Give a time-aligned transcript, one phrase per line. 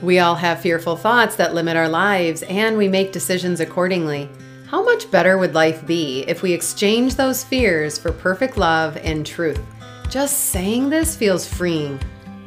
[0.00, 4.30] We all have fearful thoughts that limit our lives, and we make decisions accordingly.
[4.68, 9.26] How much better would life be if we exchange those fears for perfect love and
[9.26, 9.60] truth?
[10.08, 11.98] Just saying this feels freeing.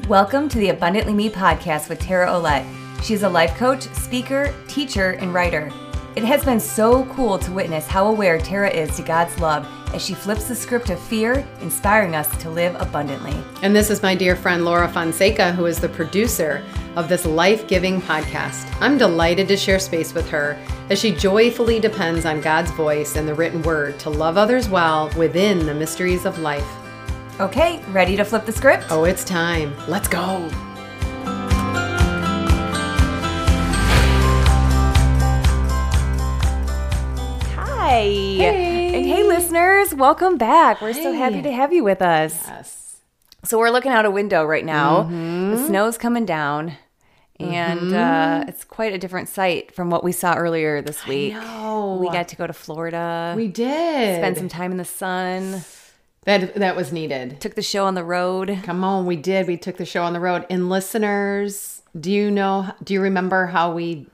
[0.07, 2.65] Welcome to the Abundantly Me podcast with Tara Olette.
[3.03, 5.69] She's a life coach, speaker, teacher, and writer.
[6.15, 10.01] It has been so cool to witness how aware Tara is to God's love as
[10.01, 13.35] she flips the script of fear, inspiring us to live abundantly.
[13.61, 16.63] And this is my dear friend Laura Fonseca, who is the producer
[16.95, 18.71] of this life giving podcast.
[18.81, 20.57] I'm delighted to share space with her
[20.89, 25.09] as she joyfully depends on God's voice and the written word to love others well
[25.17, 26.67] within the mysteries of life.
[27.39, 28.85] Okay, ready to flip the script?
[28.89, 29.73] Oh, it's time.
[29.87, 30.49] Let's go.
[37.55, 38.01] Hi.
[38.03, 38.95] Hey.
[38.95, 40.81] And hey, listeners, welcome back.
[40.81, 42.43] We're so happy to have you with us.
[42.47, 42.80] Yes.
[43.43, 45.03] So, we're looking out a window right now.
[45.03, 45.51] Mm-hmm.
[45.51, 46.73] The snow's coming down.
[47.39, 51.33] And uh, it's quite a different sight from what we saw earlier this week.
[51.33, 54.19] We got to go to Florida, We did.
[54.19, 55.63] spend some time in the sun,
[56.25, 57.41] that that was needed.
[57.41, 58.59] took the show on the road.
[58.61, 59.47] Come on, we did.
[59.47, 60.45] We took the show on the road.
[60.51, 64.05] And listeners, do you know do you remember how we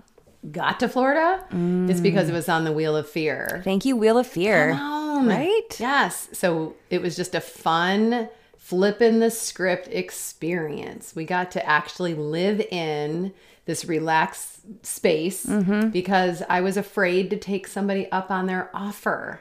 [0.49, 1.43] got to Florida?
[1.51, 3.59] It's because it was on the Wheel of Fear.
[3.65, 4.71] Thank you, Wheel of Fear.
[4.71, 5.27] Come on.
[5.27, 5.77] Right?
[5.79, 6.29] Yes.
[6.31, 8.29] So it was just a fun
[8.67, 11.15] flipping the script experience.
[11.15, 15.91] We got to actually live in this relaxed space Mm-hmm.
[15.91, 19.39] because I was afraid to take somebody up on their offer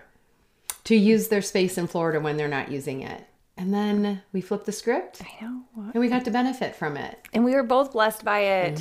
[0.84, 3.25] to use their space in Florida when they're not using it.
[3.58, 5.62] And then we flipped the script I know.
[5.76, 7.18] and we got to benefit from it.
[7.32, 8.78] And we were both blessed by it.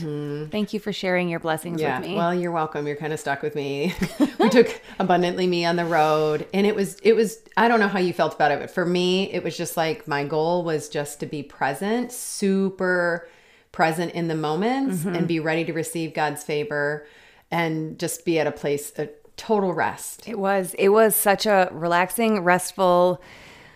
[0.52, 1.88] Thank you for sharing your blessings Mm-hmm.
[1.88, 2.00] Yeah.
[2.02, 2.16] with me.
[2.16, 2.86] Well, you're welcome.
[2.86, 3.94] You're kind of stuck with me.
[4.40, 7.88] we took abundantly me on the road and it was it was I don't know
[7.88, 10.90] how you felt about it, but for me it was just like my goal was
[10.90, 13.30] just to be present, super
[13.72, 15.16] present in the moments Mm-hmm.
[15.16, 17.08] and be ready to receive God's favor
[17.50, 20.28] and just be at a place of total rest.
[20.28, 20.74] It was.
[20.78, 23.22] It was such a relaxing, restful.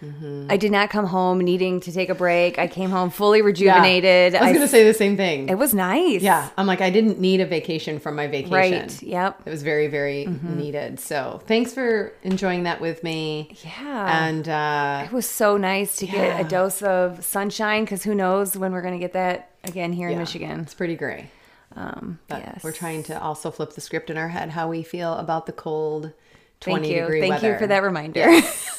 [0.03, 0.47] Mm-hmm.
[0.49, 2.57] I did not come home needing to take a break.
[2.57, 4.35] I came home fully rejuvenated.
[4.35, 5.49] I was going to say the same thing.
[5.49, 6.21] it was nice.
[6.21, 8.53] yeah, I'm like I didn't need a vacation from my vacation.
[8.53, 9.01] Right.
[9.03, 9.41] Yep.
[9.45, 10.99] It was very, very needed.
[10.99, 13.55] So thanks for enjoying that with me.
[13.63, 14.25] Yeah.
[14.27, 18.55] And uh, it was so nice to get a dose of sunshine because who knows
[18.57, 20.59] when we're going to get that again here in yeah, Michigan.
[20.61, 21.29] it's pretty gray.
[21.75, 22.63] Um, But yes.
[22.63, 25.51] we're trying to also flip the script in our head how we feel about the
[25.51, 26.13] cold
[26.61, 27.01] 20 Thank you.
[27.01, 27.51] degree Thank weather.
[27.53, 28.19] you for that reminder.
[28.21, 28.78] yes,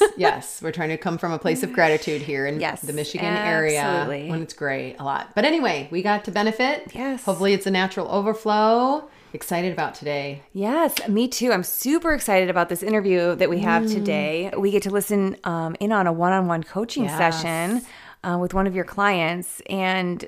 [0.61, 4.05] we're trying to come from a place of gratitude here in Yes, the Michigan area
[4.29, 5.33] when it's gray a lot.
[5.35, 6.91] But anyway, we got to benefit.
[6.93, 7.23] Yes.
[7.23, 9.09] Hopefully it's a natural overflow.
[9.33, 10.41] Excited about today.
[10.53, 11.53] Yes, me too.
[11.53, 13.93] I'm super excited about this interview that we have Mm.
[13.93, 14.51] today.
[14.57, 17.17] We get to listen um, in on a one on one coaching Yes.
[17.17, 17.81] session
[18.25, 19.61] uh, with one of your clients.
[19.69, 20.25] And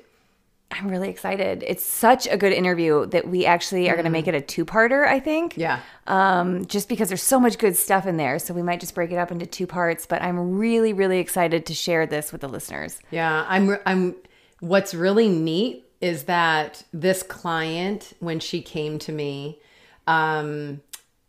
[0.74, 1.64] I'm really excited.
[1.66, 4.64] It's such a good interview that we actually are going to make it a two
[4.64, 5.54] parter, I think.
[5.54, 5.58] Mm.
[5.58, 5.80] Yeah.
[6.06, 8.38] Um, just because there's so much good stuff in there.
[8.38, 10.04] So we might just break it up into two parts.
[10.04, 12.98] But I'm really, really excited to share this with the listeners.
[13.10, 14.16] Yeah, I'm I'm
[14.60, 19.58] what's really neat is that this client when she came to me
[20.06, 20.80] um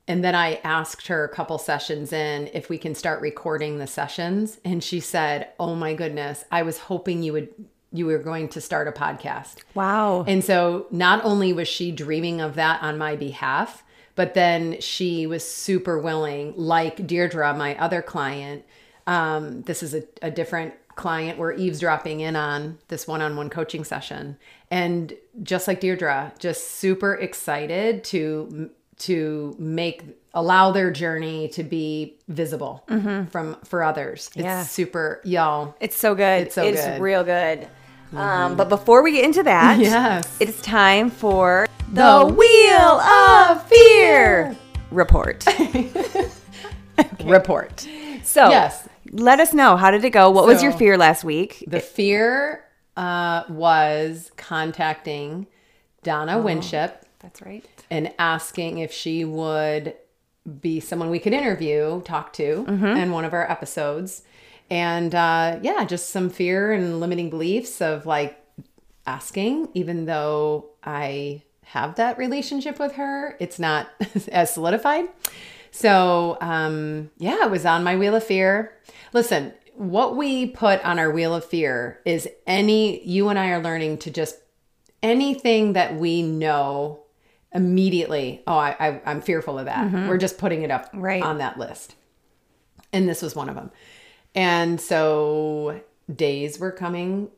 [0.08, 3.88] and then I asked her a couple sessions in if we can start recording the
[3.88, 7.50] sessions and she said, "Oh my goodness, I was hoping you would
[7.96, 10.24] you were going to start a podcast." Wow.
[10.28, 13.84] And so not only was she dreaming of that on my behalf,
[14.16, 18.64] but then she was super willing, like Deirdre, my other client.
[19.08, 24.38] Um, this is a, a different client we're eavesdropping in on this one-on-one coaching session.
[24.72, 25.14] And
[25.44, 28.70] just like Deirdre, just super excited to
[29.00, 32.86] to make allow their journey to be visible
[33.30, 34.30] from for others.
[34.36, 34.64] It's Yeah.
[34.64, 35.76] super y'all.
[35.82, 36.44] It's so good.
[36.44, 37.02] It's so it's good.
[37.02, 37.68] real good.
[38.14, 40.38] Um, but before we get into that, Yes.
[40.40, 44.56] it's time for The Wheel of Fear
[44.92, 45.46] report.
[47.24, 47.88] report.
[48.24, 48.88] So, Yes.
[49.12, 50.30] let us know how did it go?
[50.30, 51.64] What was your fear last week?
[51.68, 52.64] The fear
[52.98, 55.48] uh, was contacting
[56.04, 57.66] Donna Winship That's right.
[57.92, 59.96] and asking if she would
[60.62, 64.22] be someone we could interview, talk to in one of our episodes.
[64.70, 68.40] And uh, yeah, just some fear and limiting beliefs of like
[69.06, 73.88] asking, even though I have that relationship with her, it's not
[74.32, 75.06] as solidified.
[75.72, 78.78] So um, yeah, it was on my wheel of fear.
[79.14, 83.62] Listen, what we put on our wheel of fear is any, you and I are
[83.62, 84.38] learning to just
[85.04, 87.02] anything that we know
[87.54, 91.22] immediately oh I, I i'm fearful of that we're just putting it up Right.
[91.24, 91.96] on that list
[92.92, 93.72] and this was one of them
[94.36, 95.82] and so
[96.14, 97.30] days were coming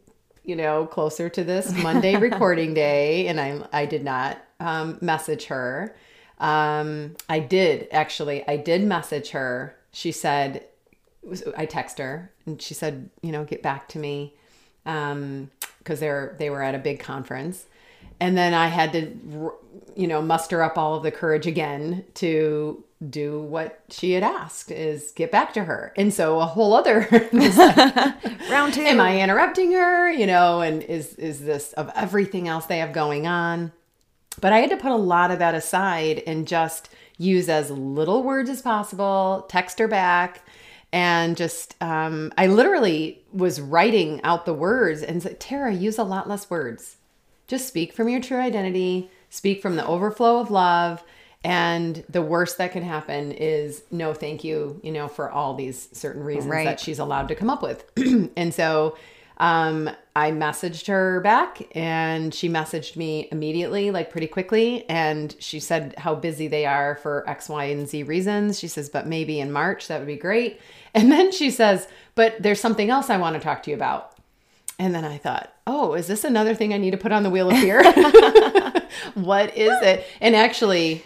[0.48, 5.46] you know, closer to this Monday recording day, and I I did not um, message
[5.46, 5.96] her.
[6.40, 8.48] Um, I did actually.
[8.48, 9.76] I did message her.
[9.92, 10.64] She said,
[11.58, 14.36] I text her, and she said, you know, get back to me,
[14.86, 17.66] um, because they're they were at a big conference,
[18.22, 19.52] and then I had to,
[19.98, 24.72] you know, muster up all of the courage again to do what she had asked
[24.72, 25.94] is get back to her.
[25.96, 27.08] And so a whole other
[28.50, 28.82] round two.
[28.82, 30.12] Am I interrupting her?
[30.12, 33.72] You know, and is is this of everything else they have going on?
[34.42, 38.24] But I had to put a lot of that aside and just use as little
[38.24, 40.42] words as possible, text her back,
[40.92, 46.04] and just um, I literally was writing out the words and said, Tara, use a
[46.04, 46.98] lot less words.
[47.48, 51.04] Just speak from your true identity, speak from the overflow of love
[51.44, 55.88] and the worst that can happen is no thank you, you know, for all these
[55.94, 56.66] certain reasons right.
[56.66, 57.90] that she's allowed to come up with.
[58.36, 58.98] and so
[59.40, 64.90] um, I messaged her back and she messaged me immediately, like pretty quickly.
[64.90, 68.60] And she said how busy they are for X, Y, and Z reasons.
[68.60, 70.60] She says, but maybe in March, that would be great.
[70.94, 74.18] And then she says, but there's something else I want to talk to you about.
[74.80, 77.30] And then I thought, oh, is this another thing I need to put on the
[77.30, 77.84] wheel of fear?
[79.14, 80.08] what is it?
[80.22, 81.04] And actually,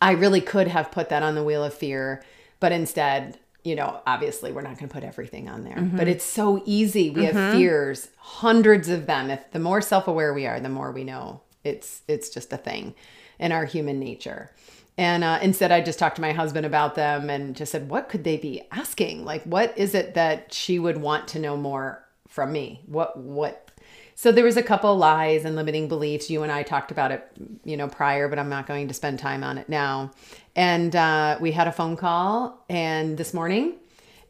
[0.00, 2.22] I really could have put that on the wheel of fear,
[2.58, 5.76] but instead, you know, obviously we're not going to put everything on there.
[5.76, 5.96] Mm-hmm.
[5.96, 7.10] But it's so easy.
[7.10, 7.36] We mm-hmm.
[7.36, 9.30] have fears, hundreds of them.
[9.30, 12.94] If the more self-aware we are, the more we know it's it's just a thing
[13.38, 14.50] in our human nature.
[14.96, 18.08] And uh, instead, I just talked to my husband about them and just said, what
[18.08, 19.24] could they be asking?
[19.24, 22.82] Like, what is it that she would want to know more from me?
[22.86, 23.70] What what
[24.14, 26.28] so there was a couple lies and limiting beliefs.
[26.28, 27.26] You and I talked about it,
[27.64, 30.10] you know, prior, but I'm not going to spend time on it now.
[30.54, 33.76] And uh, we had a phone call and this morning,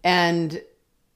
[0.05, 0.63] and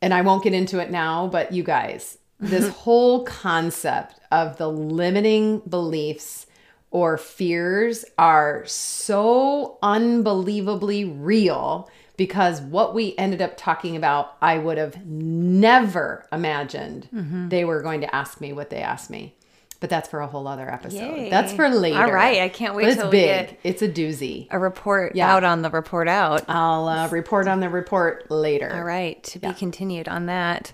[0.02, 4.68] and I won't get into it now, but you guys, this whole concept of the
[4.68, 6.46] limiting beliefs
[6.90, 14.78] or fears are so unbelievably real because what we ended up talking about, I would
[14.78, 17.48] have never imagined mm-hmm.
[17.48, 19.34] they were going to ask me what they asked me.
[19.80, 21.16] But that's for a whole other episode.
[21.16, 21.30] Yay.
[21.30, 21.98] That's for later.
[21.98, 22.84] All right, I can't wait.
[22.84, 23.58] But it's big.
[23.64, 24.46] it's a doozy.
[24.50, 25.34] A report yeah.
[25.34, 26.44] out on the report out.
[26.48, 28.72] I'll uh, report on the report later.
[28.72, 29.52] All right, to be yeah.
[29.52, 30.72] continued on that.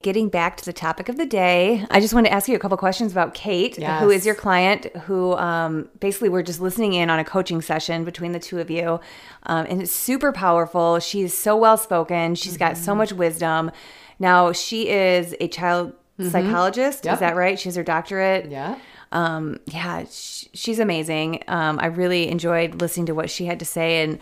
[0.00, 2.58] Getting back to the topic of the day, I just want to ask you a
[2.60, 4.00] couple questions about Cait, yes.
[4.00, 8.04] who is your client, who um, basically we're just listening in on a coaching session
[8.04, 9.00] between the two of you.
[9.46, 11.00] Um, and it's super powerful.
[11.00, 12.58] She's so well spoken, She's mm-hmm.
[12.60, 12.98] got so mm-hmm.
[12.98, 13.72] much wisdom.
[14.20, 16.30] Now, she is a child mm-hmm.
[16.30, 17.04] psychologist.
[17.04, 17.14] Yep.
[17.14, 17.58] Is that right?
[17.58, 18.50] She has her doctorate.
[18.50, 18.78] Yeah.
[19.10, 21.42] Um, yeah, she's amazing.
[21.48, 24.02] Um, I really enjoyed listening to what she had to say.
[24.04, 24.18] And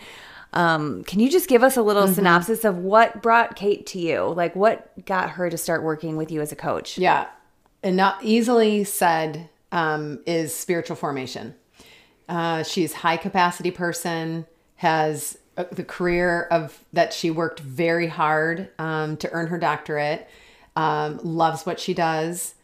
[0.53, 2.13] um, can you just give us a little mm-hmm.
[2.13, 4.33] synopsis of what brought Cait to you?
[4.35, 6.97] Like, what got her to start working with you as a coach?
[6.97, 7.27] Yeah.
[7.83, 11.55] And not easily said um, is spiritual formation.
[12.27, 14.45] Uh, she's high capacity person,
[14.77, 20.27] has a, the career of that she worked very hard um, to earn her doctorate,
[20.75, 22.55] um, loves what she does,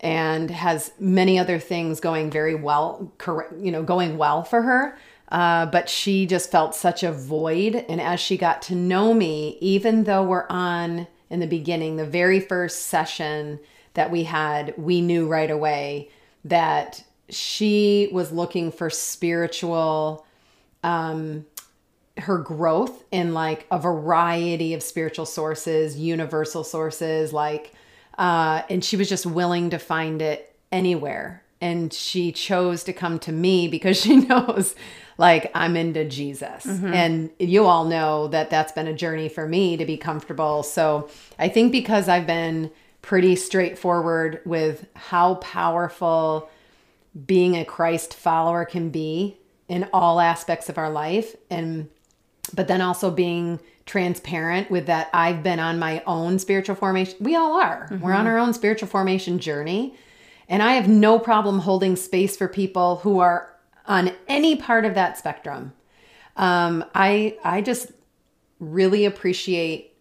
[0.00, 4.98] and has many other things going very well, correct, you know, going well for her.
[5.32, 7.74] Uh, but she just felt such a void.
[7.88, 12.04] And as she got to know me, even though we're on in the beginning, the
[12.04, 13.58] very first session
[13.94, 16.10] that we had, we knew right away
[16.44, 20.26] that she was looking for spiritual,
[20.82, 21.46] um,
[22.18, 27.72] her growth in like a variety of spiritual sources, universal sources, like,
[28.18, 31.42] uh, and she was just willing to find it anywhere.
[31.62, 34.74] And she chose to come to me because she knows
[35.18, 36.64] like I'm into Jesus.
[36.64, 36.92] Mm-hmm.
[36.94, 40.62] And you all know that that's been a journey for me to be comfortable.
[40.62, 42.70] So I think because I've been
[43.02, 46.48] pretty straightforward with how powerful
[47.26, 49.36] being a Christ follower can be
[49.68, 51.88] in all aspects of our life and
[52.54, 57.16] but then also being transparent with that I've been on my own spiritual formation.
[57.20, 57.88] We all are.
[57.90, 58.00] Mm-hmm.
[58.00, 59.94] We're on our own spiritual formation journey.
[60.48, 63.51] And I have no problem holding space for people who are
[63.86, 65.72] on any part of that spectrum.
[66.36, 67.92] Um, I I just
[68.58, 69.94] really appreciate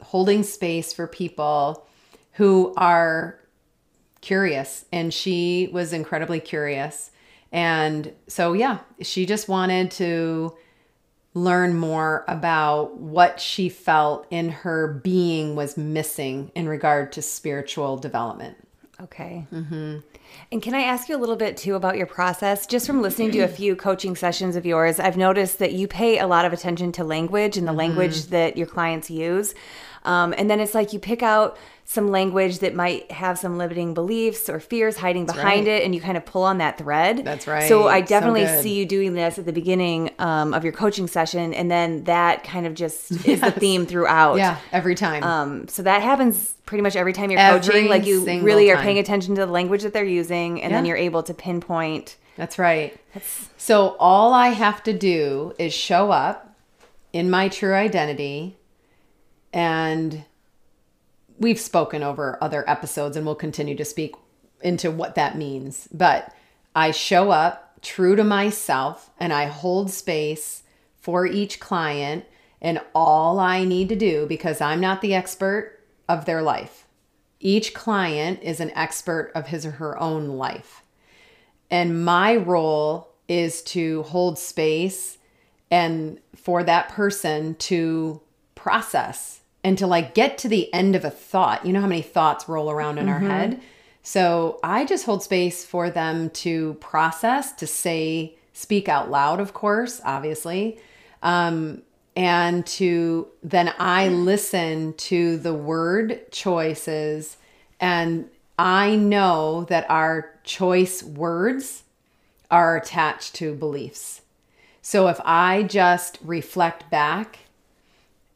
[0.00, 1.86] holding space for people
[2.32, 3.40] who are
[4.20, 7.10] curious, and she was incredibly curious.
[7.52, 10.56] And so, yeah, she just wanted to
[11.34, 17.96] learn more about what she felt in her being was missing in regard to spiritual
[17.96, 18.56] development.
[19.00, 19.46] Okay.
[19.52, 19.98] Mm-hmm.
[20.52, 22.66] And can I ask you a little bit too about your process?
[22.66, 26.18] Just from listening to a few coaching sessions of yours, I've noticed that you pay
[26.18, 27.78] a lot of attention to language and the mm-hmm.
[27.78, 29.54] language that your clients use.
[30.04, 33.92] Um, and then it's like you pick out some language that might have some limiting
[33.92, 35.80] beliefs or fears hiding That's behind right.
[35.80, 37.24] it, and you kind of pull on that thread.
[37.24, 37.68] That's right.
[37.68, 38.62] So I definitely good.
[38.62, 42.42] see you doing this at the beginning um, of your coaching session, and then that
[42.42, 44.36] kind of just is the theme throughout.
[44.36, 45.22] Yeah, every time.
[45.22, 47.88] Um, so that happens pretty much every time you're Every coaching.
[47.88, 48.84] Like you really are time.
[48.84, 52.16] paying attention to the language that they're using, and then you're able to pinpoint.
[52.36, 52.96] That's right.
[53.56, 56.56] So all I have to do is show up
[57.12, 58.56] in my true identity
[59.52, 60.24] and
[61.44, 64.14] we've spoken over other episodes and we'll continue to speak
[64.62, 65.86] into what that means.
[65.92, 66.34] But
[66.74, 70.62] I show up true to myself and I hold space
[70.98, 72.24] for each client
[72.62, 76.86] and all I need to do because I'm not the expert of their life.
[77.40, 80.82] Each client is an expert of his or her own life.
[81.70, 85.18] And my role is to hold space
[85.70, 88.22] and for that person to
[88.54, 91.64] process and to like get to the end of a thought.
[91.64, 93.60] You know how many thoughts roll around in our head?
[94.02, 99.54] So I just hold space for them to process, to say, speak out loud, of
[99.54, 100.78] course, obviously.
[101.22, 101.80] Um,
[102.14, 107.38] and to then I listen to the word choices
[107.80, 108.28] and
[108.58, 111.82] I know that our choice words
[112.50, 114.20] are attached to beliefs.
[114.82, 117.38] So if I just reflect back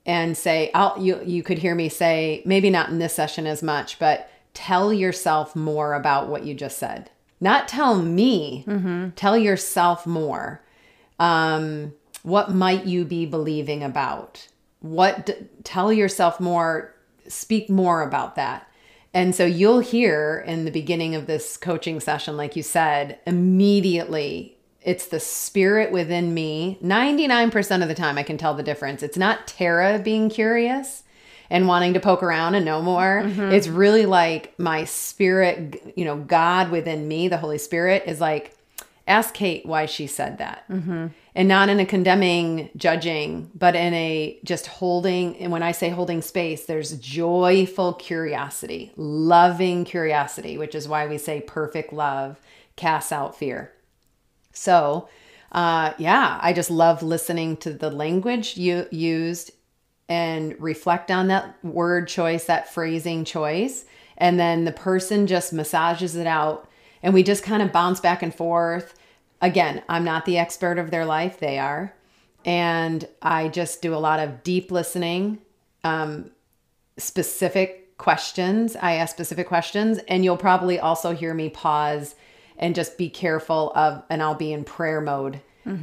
[0.08, 3.62] and say, I'll, you, you could hear me say, maybe not in this session as
[3.62, 7.10] much, but tell yourself more about what you just said.
[7.40, 8.64] Not tell me,
[9.14, 10.64] tell yourself more.
[11.20, 14.48] Um, what might you be believing about?
[14.80, 16.94] What, d- tell yourself more,
[17.28, 18.66] speak more about that.
[19.12, 24.57] And so you'll hear in the beginning of this coaching session, like you said, immediately
[24.82, 26.78] it's the spirit within me.
[26.82, 29.02] 99% of the time, I can tell the difference.
[29.02, 31.02] It's not Tara being curious
[31.50, 33.22] and wanting to poke around and know more.
[33.24, 33.52] Mm-hmm.
[33.52, 38.54] It's really like my spirit, you know, God within me, the Holy Spirit, is like,
[39.06, 40.68] ask Cait why she said that.
[40.68, 41.08] Mm-hmm.
[41.34, 45.36] And not in a condemning, judging, but in a just holding.
[45.38, 51.16] And when I say holding space, there's joyful curiosity, loving curiosity, which is why we
[51.16, 52.40] say perfect love
[52.76, 53.72] casts out fear.
[54.58, 55.08] So,
[55.52, 59.52] uh, yeah, I just love listening to the language you used
[60.08, 63.84] and reflect on that word choice, that phrasing choice.
[64.16, 66.68] And then the person just massages it out
[67.02, 68.94] and we just kind of bounce back and forth.
[69.40, 71.94] Again, I'm not the expert of their life, they are.
[72.44, 75.38] And I just do a lot of deep listening,
[75.84, 76.32] um,
[76.96, 78.74] specific questions.
[78.76, 82.16] I ask specific questions, and you'll probably also hear me pause
[82.58, 85.40] and just be careful of, and I'll be in prayer mode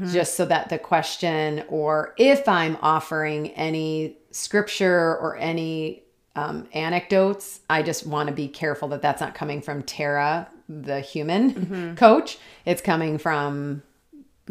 [0.08, 6.02] just so that the question, or if I'm offering any scripture or any
[6.36, 11.02] um, anecdotes, I just want to be careful that that's not coming from Tara, the
[11.02, 12.40] human coach.
[12.66, 13.84] It's coming from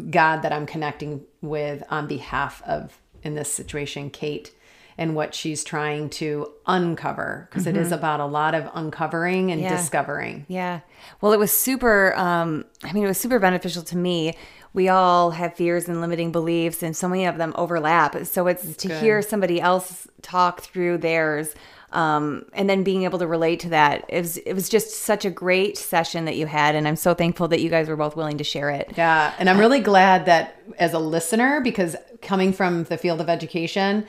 [0.09, 4.51] God that I'm connecting with on behalf of, in this situation, Cait,
[4.97, 9.75] and what she's trying to uncover, because is about a lot of uncovering and Yeah.
[9.75, 10.45] discovering.
[10.47, 10.79] Yeah.
[11.19, 14.35] Well, it was super, um, I mean, it was super beneficial to me.
[14.73, 18.25] We all have fears and limiting beliefs, and so many of them overlap.
[18.25, 19.01] So it's to good.
[19.01, 21.55] hear somebody else talk through theirs.
[21.91, 25.23] Um, and then being able to relate to that, it was it was just such
[25.23, 28.17] a great session that you had, and I'm so thankful that you guys were both
[28.17, 28.91] willing to share it.
[28.97, 29.31] Yeah.
[29.39, 34.05] And I'm really glad that as a listener, because coming from the field of education,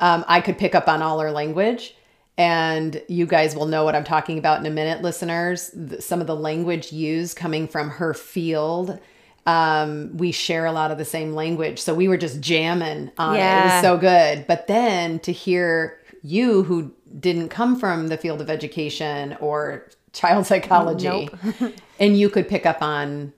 [0.00, 1.94] um, I could pick up on all her language.
[2.36, 5.70] And you guys will know what I'm talking about in a minute, listeners.
[6.00, 8.98] Some of the language used coming from her field.
[9.46, 11.78] Um, we share a lot of the same language.
[11.80, 13.38] So we were just jamming on it.
[13.60, 14.46] It was so good.
[14.48, 20.46] But then to hear you who didn't come from the field of education or child
[20.48, 21.28] psychology,
[22.00, 23.32] and you could pick up on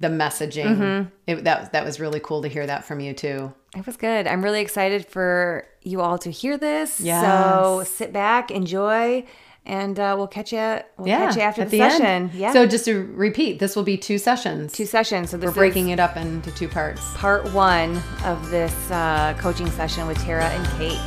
[0.00, 1.10] the messaging.
[1.26, 3.52] It, that that was really cool to hear that from you too.
[3.76, 4.26] It was good.
[4.26, 6.94] I'm really excited for you all to hear this.
[6.94, 9.24] So sit back, enjoy,
[9.64, 10.58] and uh, we'll catch you.
[10.98, 11.92] We'll Yeah, catch you after the, end.
[11.92, 12.30] session.
[12.34, 12.52] Yeah.
[12.52, 14.72] So just to repeat, this will be two sessions.
[14.72, 15.30] two sessions.
[15.30, 17.00] So this We're breaking it up into two parts.
[17.14, 20.98] part one of this uh, coaching session with Tara and Cait.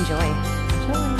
[0.00, 1.17] Enjoy.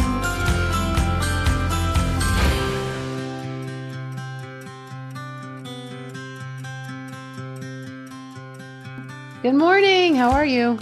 [9.42, 10.14] Good morning.
[10.14, 10.78] How are you?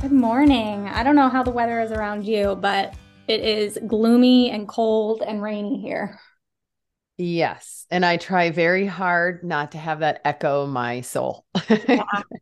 [0.00, 0.88] Good morning.
[0.88, 2.94] I don't know how the weather is around you, but
[3.28, 6.18] it is gloomy and cold and rainy here.
[7.18, 11.46] Yes, and I try very hard not to have that echo my soul.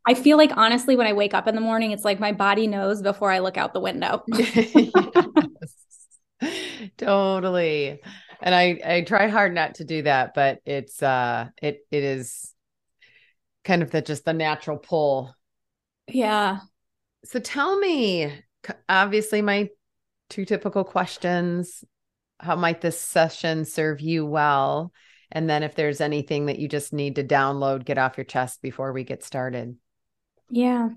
[0.06, 2.66] I feel like honestly, when I wake up in the morning, it's like my body
[2.66, 4.24] knows before I look out the window.
[4.32, 4.74] Yes.
[6.98, 8.00] totally.
[8.42, 12.54] And I I try hard not to do that, but it's uh it it is
[13.64, 15.34] kind of the just the natural pull.
[16.08, 16.60] Yeah.
[17.24, 18.32] So tell me,
[18.88, 19.68] obviously my
[20.30, 21.84] two typical questions,
[22.40, 24.92] how might this session serve you well?
[25.32, 28.62] And then if there's anything that you just need to download, get off your chest
[28.62, 29.76] before we get started.
[30.50, 30.90] Yeah.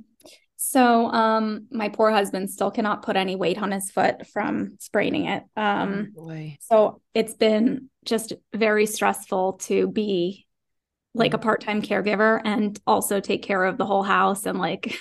[0.59, 5.25] So, um, my poor husband still cannot put any weight on his foot from spraining
[5.25, 5.43] it.
[5.55, 10.47] Um, oh so it's been just very stressful to be
[11.17, 14.97] like a part-time caregiver and also take care of the whole house and like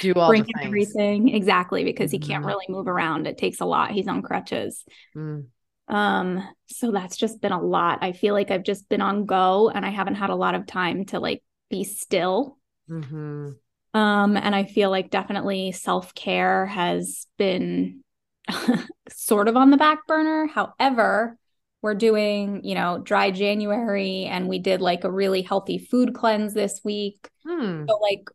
[0.00, 2.48] do all bring everything exactly because he can't mm-hmm.
[2.48, 3.26] really move around.
[3.26, 3.90] It takes a lot.
[3.90, 4.84] He's on crutches.
[5.16, 5.46] Mm.
[5.88, 7.98] Um, so that's just been a lot.
[8.02, 10.66] I feel like I've just been on go and I haven't had a lot of
[10.66, 12.58] time to like be still.
[12.88, 13.50] Mm-hmm.
[13.92, 18.04] Um, and I feel like definitely self care has been
[19.08, 20.46] sort of on the back burner.
[20.46, 21.36] However,
[21.82, 26.54] we're doing, you know, dry January and we did like a really healthy food cleanse
[26.54, 27.28] this week.
[27.46, 27.84] Hmm.
[27.88, 28.28] So, like,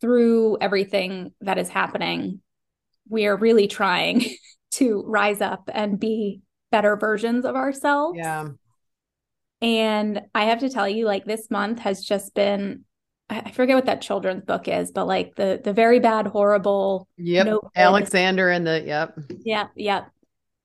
[0.00, 2.40] through everything that is happening,
[3.08, 4.24] we are really trying
[4.72, 8.18] to rise up and be better versions of ourselves.
[8.18, 8.48] Yeah.
[9.62, 12.84] And I have to tell you, like, this month has just been
[13.30, 17.06] I forget what that children's book is, but like the the very bad, horrible.
[17.16, 17.58] Yep.
[17.76, 19.16] Alexander and the yep.
[19.44, 20.06] Yeah, yeah.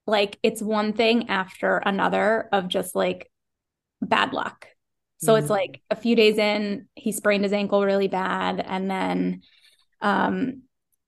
[0.08, 3.32] Like it's one thing after another of just like
[4.02, 4.68] bad luck.
[5.18, 5.42] So mm-hmm.
[5.42, 9.42] it's like a few days in, he sprained his ankle really bad, and then
[10.02, 10.62] um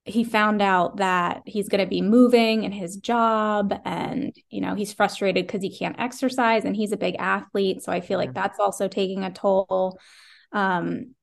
[0.04, 4.74] he found out that he's going to be moving in his job and you know
[4.74, 8.32] he's frustrated because he can't exercise and he's a big athlete so i feel like
[8.32, 9.98] that's also taking a toll
[10.52, 11.14] um,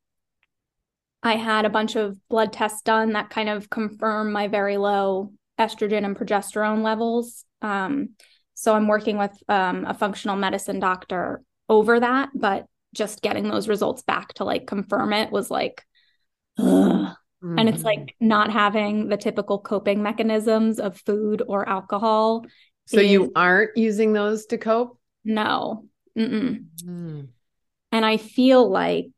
[1.24, 5.34] I had a bunch of blood tests done that kind of confirm my very low
[5.60, 7.46] estrogen and progesterone levels.
[7.66, 8.10] Um,
[8.54, 13.68] so I'm working with um, a functional medicine doctor over that, but just getting those
[13.68, 15.84] results back to like confirm it was like,
[16.60, 17.60] mm-hmm.
[17.60, 18.28] and it's like mm-hmm.
[18.28, 22.46] not having the typical coping mechanisms of food or alcohol.
[22.88, 25.00] So is, you aren't using those to cope?
[25.24, 25.86] No.
[26.18, 26.66] Mm.
[27.92, 29.12] And I feel like,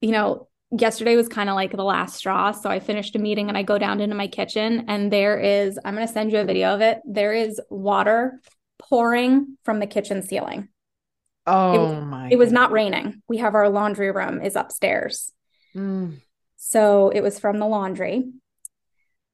[0.00, 2.52] you know, yesterday was kind of like the last straw.
[2.52, 5.78] So I finished a meeting and I go down into my kitchen and there is,
[5.84, 7.00] I'm going to send you a video of it.
[7.04, 8.40] There is water
[8.78, 10.68] pouring from the kitchen ceiling.
[11.46, 12.28] Oh it, my.
[12.30, 13.22] It was not raining.
[13.28, 15.32] We have our laundry room is upstairs.
[15.74, 16.20] Mm.
[16.56, 18.24] So it was from the laundry.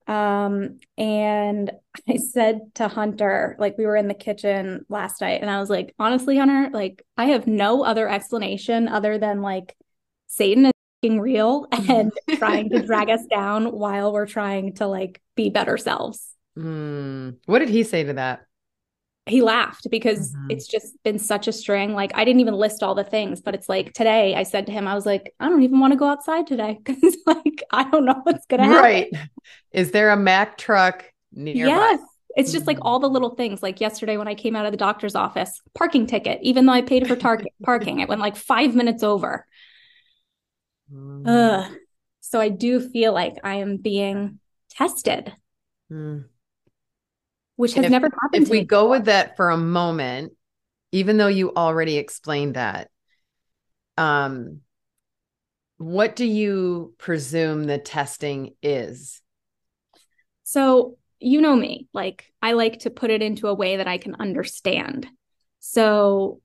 [0.07, 1.71] Um, and
[2.09, 5.71] I said to Hunter, like we were in the kitchen last night, and I was
[5.71, 9.77] like, honestly, Hunter, like I have no other explanation other than like
[10.27, 10.73] Satan is
[11.03, 11.91] real mm-hmm.
[11.91, 16.27] and trying to drag us down while we're trying to like be better selves.
[16.59, 17.37] Mm.
[17.47, 18.43] What did he say to that?
[19.27, 20.51] He laughed because mm-hmm.
[20.51, 21.95] it's just been such a string.
[21.95, 24.73] Like I didn't even list all the things, but it's like today I said to
[24.73, 27.89] him, I was like, I don't even want to go outside today because like I
[27.91, 28.83] don't know what's gonna happen.
[28.83, 29.13] Right.
[29.73, 31.69] Is there a Mack truck nearby?
[31.69, 32.01] Yes.
[32.37, 32.87] It's just like mm-hmm.
[32.87, 33.63] all the little things.
[33.63, 36.83] Like yesterday when I came out of the doctor's office, parking ticket, even though I
[36.83, 39.47] paid for tar- parking, it went like five minutes over.
[40.93, 41.23] Mm.
[41.27, 41.73] Ugh.
[42.21, 44.39] So I do feel like I am being
[44.71, 45.33] tested,
[45.91, 46.25] mm.
[47.57, 48.45] which has if, never happened.
[48.45, 50.33] If we go with that for a moment,
[50.93, 52.91] even though you already explained that,
[53.97, 54.61] um,
[55.79, 59.23] what do you presume the testing is?
[60.43, 63.99] So you know me, like I like to put it into a way that I
[63.99, 65.07] can understand.
[65.61, 66.41] So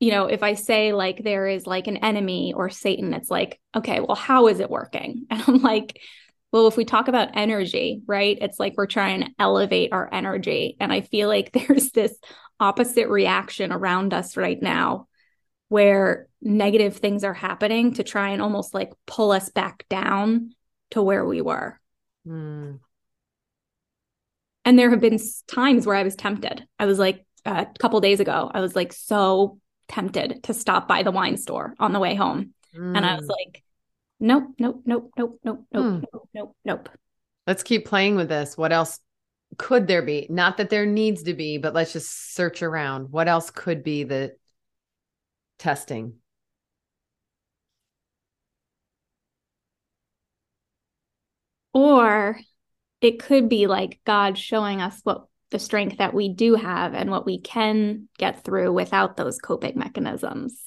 [0.00, 3.60] you know, if I say like there is like an enemy or Satan, it's like,
[3.74, 5.26] okay, well, how is it working?
[5.30, 6.00] And I'm like,
[6.52, 10.76] well, if we talk about energy, right, it's like we're trying to elevate our energy.
[10.80, 12.16] And I feel like there's this
[12.60, 15.08] opposite reaction around us right now
[15.68, 20.54] where negative things are happening to try and almost like pull us back down
[20.92, 21.78] to where we were.
[22.26, 22.78] Mm.
[24.64, 26.66] And there have been times where I was tempted.
[26.78, 29.58] I was like, a couple days ago, I was like so
[29.88, 32.54] tempted to stop by the wine store on the way home.
[32.76, 32.96] Mm.
[32.96, 33.30] And I was mm.
[33.30, 33.62] like,
[34.20, 36.04] nope, nope, nope, nope, nope, nope, mm.
[36.12, 36.88] nope, nope, nope.
[37.46, 38.56] Let's keep playing with this.
[38.56, 39.00] What else
[39.56, 40.26] could there be?
[40.28, 43.10] Not that there needs to be, but let's just search around.
[43.10, 44.36] What else could be the
[45.58, 46.14] testing?
[51.72, 52.38] Or
[53.00, 57.10] it could be like God showing us what the strength that we do have and
[57.10, 60.62] what we can get through without those coping mechanisms.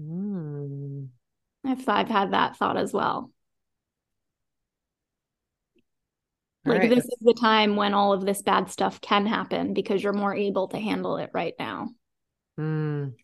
[0.00, 1.08] Mm.
[1.64, 3.30] If I've had that thought as well.
[6.64, 6.90] Like right.
[6.90, 10.34] this is the time when all of this bad stuff can happen because you're more
[10.34, 11.88] able to handle it right now.
[12.58, 13.14] Mm.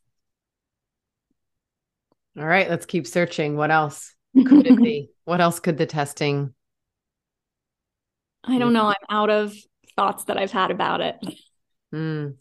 [2.38, 3.56] All right, let's keep searching.
[3.56, 5.10] What else could it be?
[5.24, 6.54] What else could the testing?
[8.44, 8.86] I don't know.
[8.86, 9.56] I'm out of
[9.96, 11.16] thoughts that I've had about it.
[11.94, 12.34] Mm.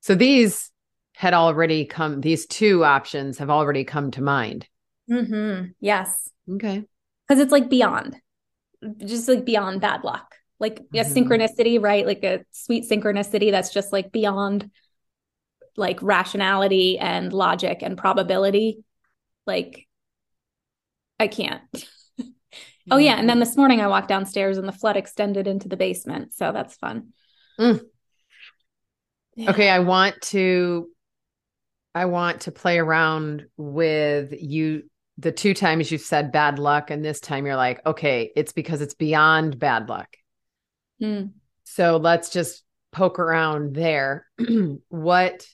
[0.00, 0.70] So these
[1.14, 4.66] had already come, these two options have already come to mind.
[5.10, 5.70] Mm-hmm.
[5.80, 6.28] Yes.
[6.50, 6.84] Okay.
[7.26, 8.16] Because it's like beyond,
[9.04, 10.34] just like beyond bad luck.
[10.58, 11.26] Like a Mhm.
[11.26, 12.06] synchronicity, right?
[12.06, 14.70] Like a sweet synchronicity that's just like beyond
[15.76, 18.84] like rationality and logic and probability.
[19.46, 19.88] Like,
[21.18, 21.62] I can't.
[22.90, 23.18] Oh, yeah.
[23.18, 26.34] And then this morning I walked downstairs and the flood extended into the basement.
[26.34, 27.08] So that's fun.
[27.58, 27.80] Mm.
[29.34, 29.50] Yeah.
[29.50, 30.88] Okay, I want to
[31.94, 34.84] I want to play around with you
[35.18, 38.80] the two times you said bad luck and this time you're like, okay, it's because
[38.80, 40.08] it's beyond bad luck.
[41.02, 41.32] Mm.
[41.64, 44.26] So let's just poke around there.
[44.88, 45.46] what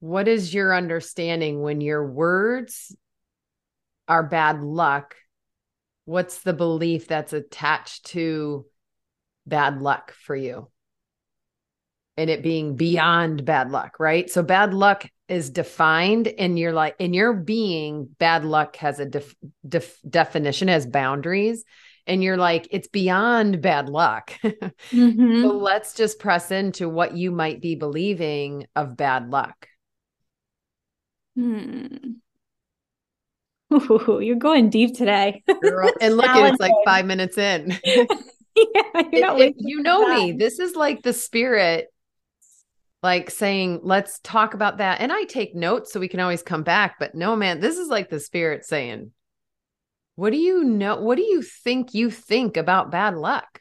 [0.00, 2.94] what is your understanding when your words
[4.10, 5.14] are bad luck?
[6.04, 8.66] What's the belief that's attached to
[9.46, 10.68] bad luck for you?
[12.16, 14.28] And it being beyond bad luck, right?
[14.28, 19.06] So bad luck is defined in your life in your being bad luck has a
[19.06, 19.32] def,
[19.66, 21.64] def, definition has boundaries
[22.04, 24.32] and you're like it's beyond bad luck
[24.90, 25.42] Mhm.
[25.42, 29.68] so let's just press into what you might be believing of bad luck
[31.36, 32.20] Hmm.
[33.72, 35.42] Ooh, you're going deep today.
[35.62, 37.78] Girl, and look at it's like five minutes in.
[38.56, 40.16] Yeah, you're not It- it- you know time.
[40.16, 41.86] me this is like the spirit
[43.02, 45.00] like saying let's talk about that.
[45.00, 47.88] And i take notes so we can always come back but no man this is
[47.88, 49.12] like the spirit saying
[50.16, 53.60] what do you know what do you think you think about bad luck?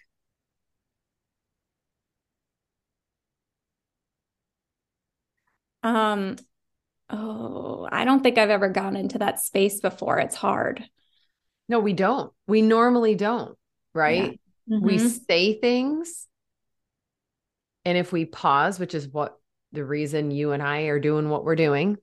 [5.84, 6.36] Um,
[7.10, 10.20] oh, I don't think I've ever gone into that space before.
[10.20, 10.84] It's hard.
[11.68, 13.56] no we don't we normally don't
[13.94, 15.26] right we Mhm.
[15.28, 16.26] say things
[17.86, 19.38] and if we pause which is what
[19.72, 21.98] the reason you and i are doing what we're doing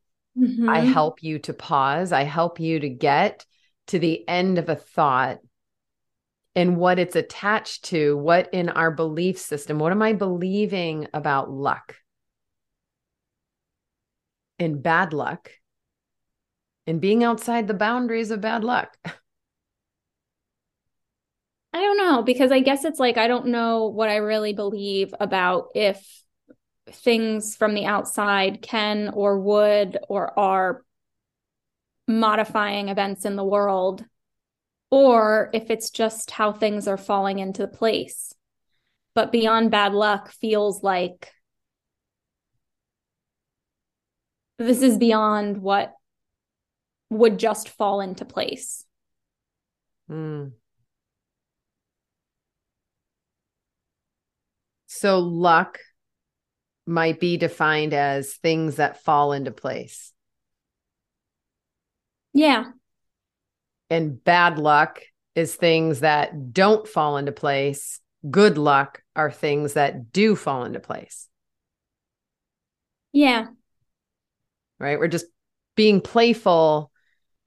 [0.68, 0.92] I Mhm.
[0.92, 2.12] help you to pause.
[2.12, 3.44] I help you to get
[3.88, 5.38] to the end of a thought
[6.54, 11.50] and what it's attached to, what in our belief system, what am I believing about
[11.50, 11.96] luck
[14.58, 15.50] and bad luck
[16.86, 18.96] and being outside the boundaries of bad luck?
[21.72, 25.14] I don't know because I guess it's like I don't know what I really believe
[25.20, 26.22] about if
[26.90, 30.82] things from the outside can or would or are
[32.08, 34.04] modifying events in the world
[34.90, 38.32] or if it's just how things are falling into place.
[39.14, 41.32] But beyond bad luck feels like
[44.58, 45.94] this is beyond what
[47.10, 48.84] would just fall into place.
[50.08, 50.48] Hmm.
[54.86, 55.78] So luck
[56.86, 60.12] might be defined as things that fall into place.
[62.32, 62.72] Yeah.
[63.90, 65.02] and bad luck
[65.34, 68.00] is things that don't fall into place.
[68.30, 71.28] Good luck are things that do fall into place,
[73.12, 73.48] Yeah.
[74.78, 74.98] Right?
[74.98, 75.26] We're just
[75.76, 76.90] being playful.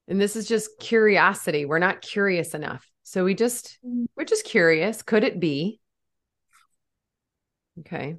[0.08, 1.66] And this is just curiosity.
[1.66, 2.90] We're not curious enough.
[3.04, 3.80] So we just,
[4.16, 5.02] we're just curious.
[5.02, 5.80] Could it be?
[7.80, 8.18] Okay.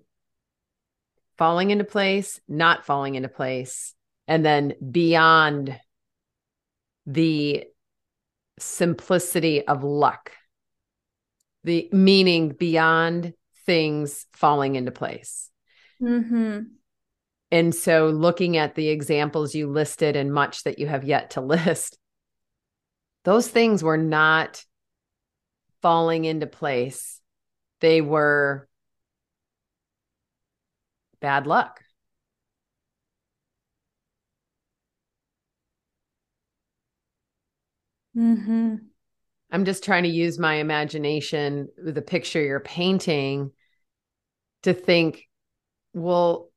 [1.36, 3.94] Falling into place, not falling into place,
[4.28, 5.78] and then beyond
[7.06, 7.64] the
[8.58, 10.32] simplicity of luck,
[11.64, 13.32] the meaning beyond
[13.66, 15.50] things falling into place.
[16.02, 16.60] Mm-hmm.
[17.52, 21.40] And so, looking at the examples you listed and much that you have yet to
[21.40, 21.98] list,
[23.24, 24.64] those things were not
[25.82, 27.20] falling into place.
[27.80, 28.68] They were
[31.20, 31.82] bad luck.
[38.16, 38.76] Mm-hmm.
[39.52, 43.52] I'm just trying to use my imagination, the picture you're painting,
[44.62, 45.26] to think,
[45.92, 46.49] well,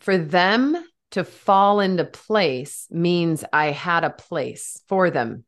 [0.00, 0.76] for them
[1.12, 5.44] to fall into place means I had a place for them.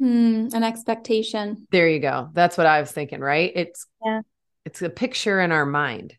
[0.00, 1.66] Mm, an expectation.
[1.70, 2.30] There you go.
[2.32, 3.52] That's what I was thinking, right?
[3.54, 4.22] It's Yeah.
[4.64, 6.16] it's a picture in our mind.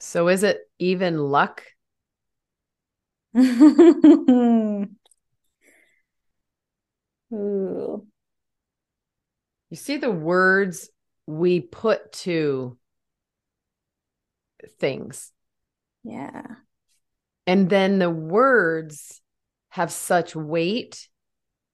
[0.00, 1.64] So is it even luck?
[7.32, 8.06] Ooh.
[9.70, 10.88] You see the words
[11.28, 12.78] we put to
[14.80, 15.30] things.
[16.02, 16.40] Yeah.
[17.46, 19.20] And then the words
[19.68, 21.06] have such weight,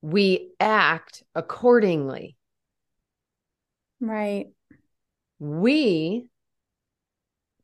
[0.03, 2.37] we act accordingly.
[4.01, 4.47] Right.
[5.39, 6.27] We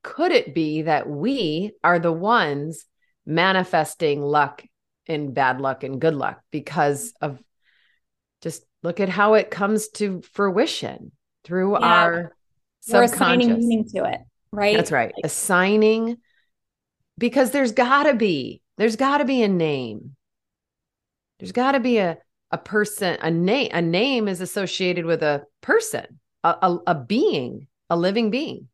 [0.05, 2.85] could it be that we are the ones
[3.27, 4.63] manifesting luck
[5.09, 7.43] and bad luck and good luck because of
[8.43, 11.11] just look at how it comes to fruition
[11.45, 11.87] through Yeah.
[11.87, 12.37] our
[12.89, 14.21] We're assigning meaning to it,
[14.53, 14.77] right?
[14.77, 15.13] That's right.
[15.23, 16.19] Assigning
[17.19, 20.17] because there's got to be there's got to be a name.
[21.39, 22.19] There's got to be a
[22.51, 27.69] a person a name a name is associated with a person, a, a a being,
[27.89, 28.69] a living being.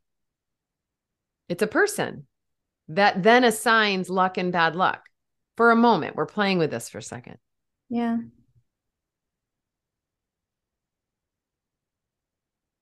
[1.49, 2.27] It's a person
[2.89, 5.03] that then assigns luck and bad luck.
[5.55, 7.37] For a moment, we're playing with this for a second.
[7.89, 8.17] Yeah.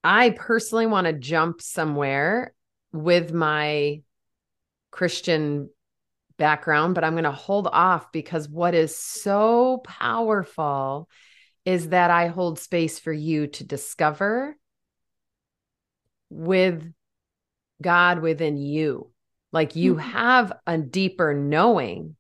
[0.06, 2.54] I personally want to jump somewhere
[2.94, 4.02] with my
[4.92, 5.70] Christian
[6.38, 11.10] background, but I'm going to hold off because what is so powerful
[11.66, 14.56] is that I hold space for you to discover
[16.30, 16.94] with
[17.82, 19.12] God within you.
[19.52, 20.02] Like you Mhm.
[20.02, 22.16] have a deeper knowing.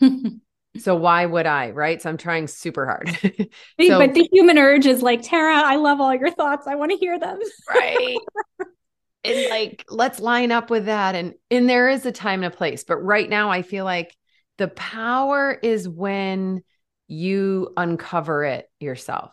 [0.76, 1.70] So why would I?
[1.70, 2.02] Right.
[2.02, 3.08] So I'm trying super hard.
[3.80, 6.66] So- but the human urge is like, Tara, I love all your thoughts.
[6.66, 7.38] I want to hear them.
[7.70, 8.16] right
[9.24, 12.56] and like let's line up with that and and there is a time and a
[12.56, 14.14] place but right now i feel like
[14.58, 16.62] the power is when
[17.08, 19.32] you uncover it yourself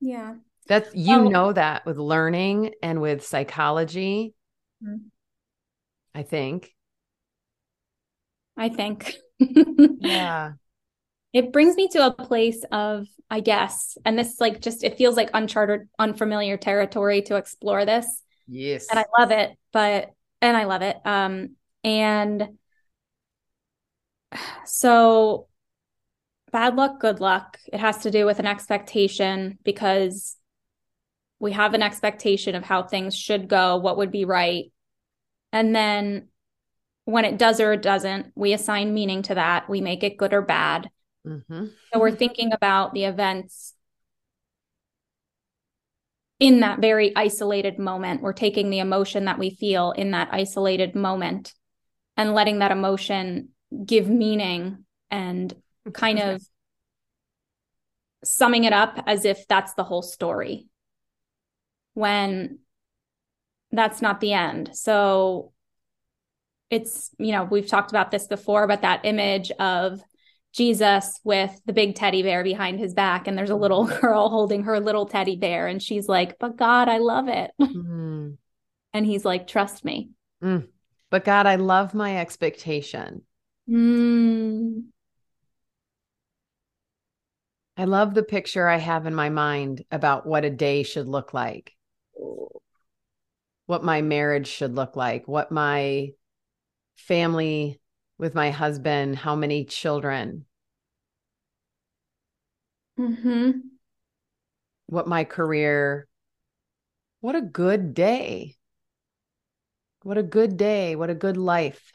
[0.00, 0.34] Yeah.
[0.68, 4.32] that's you know that with learning and with psychology
[4.84, 5.06] Mhm.
[6.14, 6.72] i think
[8.56, 9.14] I think.
[10.00, 10.52] Yeah
[11.32, 15.16] It brings me to a place of, I guess, and this like just it feels
[15.16, 18.24] like uncharted, unfamiliar territory to explore this.
[18.48, 20.10] yes And I love it, but
[20.42, 20.96] and I love it.
[21.04, 22.58] Um, and
[24.64, 25.46] so
[26.50, 27.58] bad luck, good luck.
[27.72, 30.36] It has to do with an expectation because
[31.38, 34.72] we have an expectation of how things should go, what would be right.
[35.52, 36.29] And then
[37.10, 39.68] when it does or it doesn't, we assign meaning to that.
[39.68, 40.90] We make it good or bad.
[41.24, 43.74] hmm So we're thinking about the events
[46.38, 48.22] in that very isolated moment.
[48.22, 51.52] We're taking the emotion that we feel in that isolated moment
[52.16, 53.50] and letting that emotion
[53.84, 55.54] give meaning and
[55.92, 56.42] kind of
[58.24, 60.66] summing it up as if that's the whole story
[61.94, 62.58] when
[63.72, 64.70] that's not the end.
[64.72, 65.52] So
[66.70, 70.00] it's, you know, we've talked about this before, but that image of
[70.52, 74.64] Jesus with the big teddy bear behind his back, and there's a little girl holding
[74.64, 77.50] her little teddy bear, and she's like, But God, I love it.
[77.60, 78.36] Mm.
[78.92, 80.10] And he's like, Trust me.
[80.40, 83.22] but god i love my expectation
[83.68, 84.84] Mm.
[87.76, 91.32] i love the picture i have in my mind about what a day should look
[91.34, 91.72] like
[93.66, 96.08] what my marriage should look like, what my
[97.00, 97.80] family
[98.18, 100.44] with my husband, how many children,
[102.96, 103.50] hmm
[104.86, 106.06] what my career.
[107.20, 108.56] What a good day.
[110.02, 110.96] What a good day.
[110.96, 111.92] What a good life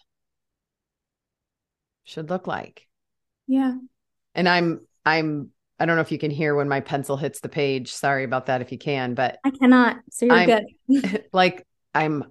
[2.03, 2.87] should look like.
[3.47, 3.73] Yeah.
[4.35, 7.49] And I'm, I'm, I don't know if you can hear when my pencil hits the
[7.49, 7.91] page.
[7.91, 9.97] Sorry about that if you can, but I cannot.
[10.11, 11.23] So you're I'm- good.
[11.33, 12.23] like I'm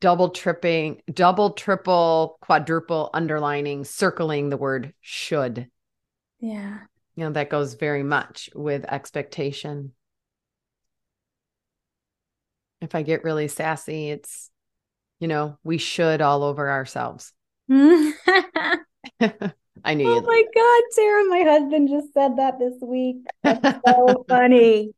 [0.00, 5.68] double tripping, double, triple, quadruple underlining, circling the word should.
[6.40, 6.78] Yeah.
[7.16, 9.92] You know, that goes very much with expectation.
[12.80, 14.50] If I get really sassy, it's,
[15.20, 17.32] you know, we should all over ourselves.
[17.70, 18.12] oh
[19.84, 23.18] I knew you'd my God, Sarah, my husband just said that this week.
[23.42, 24.94] That's so funny.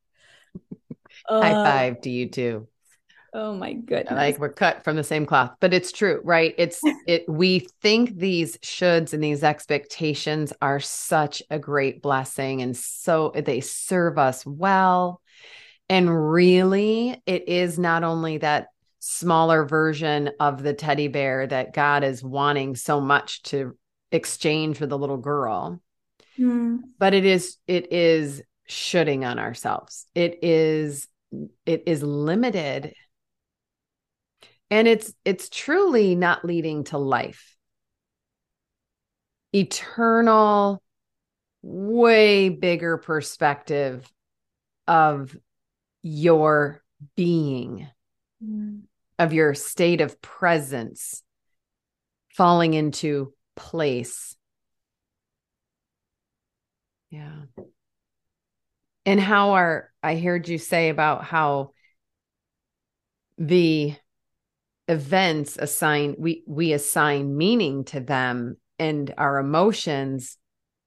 [1.27, 2.69] high Uh, five to you too.
[3.37, 4.15] Oh my goodness.
[4.15, 8.17] like we're cut from the same cloth but it's true right it's it we think
[8.17, 14.47] these shoulds and these expectations are such a great blessing and so they serve us
[14.47, 15.21] well
[15.89, 18.69] and really it is not only that
[19.01, 23.77] smaller version of the teddy bear that god is wanting so much to
[24.13, 25.81] exchange with the little girl
[26.37, 26.77] Hmm.
[26.99, 31.07] but it is it is shoulding on ourselves it is
[31.67, 32.93] it is limited
[34.75, 37.57] and it's it's truly not leading to life
[39.55, 40.83] eternal
[41.63, 44.11] way bigger perspective
[44.89, 45.37] of
[46.03, 46.83] your
[47.15, 47.89] being,
[49.19, 51.23] of your state of presence
[52.31, 54.35] falling into place.
[57.11, 57.43] Yeah.
[59.07, 61.71] And how are, I heard you say about how
[63.39, 63.95] the
[64.89, 70.37] events assign we we assign meaning to them and our emotions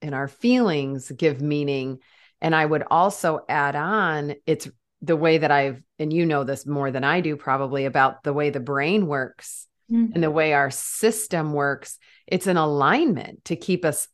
[0.02, 1.98] and our feelings give meaning.
[2.40, 4.68] And i would also add on it's
[5.02, 8.32] the way that i've and you know this more than i do probably about the
[8.32, 10.12] way the brain works mm-hmm.
[10.14, 11.98] and the way our system works.
[12.26, 14.06] It's an alignment to keep us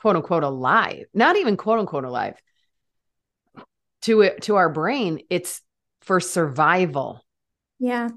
[0.00, 2.40] quote unquote alive not even quote unquote alive.
[4.02, 5.60] To it to our brain it's
[6.00, 7.22] for survival.
[7.78, 8.08] Yeah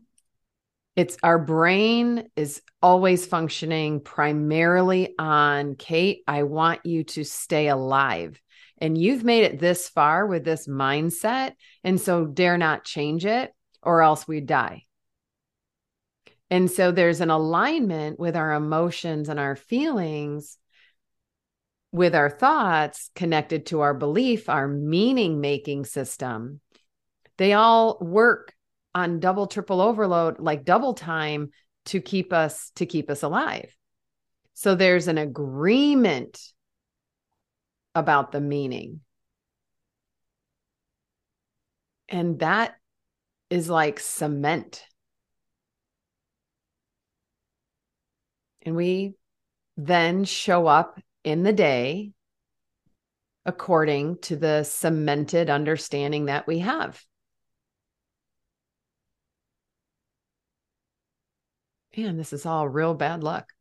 [0.95, 8.39] it's our brain is always functioning primarily on Cait, I want you to stay alive.
[8.77, 11.53] And you've made it this far with this mindset.
[11.84, 13.51] And so dare not change it
[13.82, 14.84] or else we die.
[16.51, 20.58] And so there's an alignment with our emotions and our feelings,
[21.91, 26.60] with our thoughts connected to our belief, our meaning making system.
[27.38, 28.53] They all work
[28.95, 31.49] on double triple overload like double time
[31.86, 33.75] to keep us to keep us alive.
[34.53, 36.39] So there's an agreement
[37.95, 39.01] about the meaning.
[42.10, 42.75] And that
[43.49, 44.84] is like cement.
[48.62, 49.15] And we
[49.75, 52.12] then show up in the day
[53.45, 57.03] according to the cemented understanding that we have
[61.97, 63.51] man, this is all real bad luck.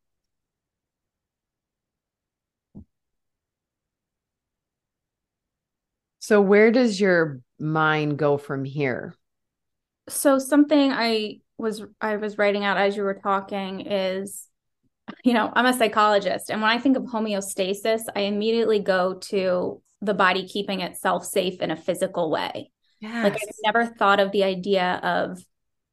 [6.18, 9.14] So, where does your mind go from here?
[10.08, 14.48] So, something I was I was writing out as you were talking is,
[15.24, 19.82] you know, I'm a psychologist, and when I think of homeostasis, I immediately go to
[20.00, 22.70] the body keeping itself safe in a physical way.
[23.00, 23.24] Yes.
[23.24, 25.44] Like I've never thought of the idea of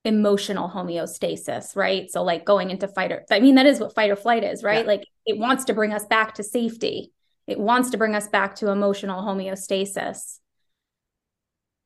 [0.05, 2.09] emotional homeostasis, right?
[2.09, 4.63] So like going into fight or I mean that is what fight or flight is,
[4.63, 4.85] right?
[4.85, 4.87] Yeah.
[4.87, 7.11] Like it wants to bring us back to safety.
[7.47, 10.39] It wants to bring us back to emotional homeostasis.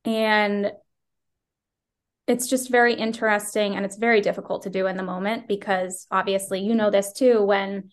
[0.05, 0.71] And
[2.27, 6.61] it's just very interesting and it's very difficult to do in the moment because obviously
[6.61, 7.89] you know this too when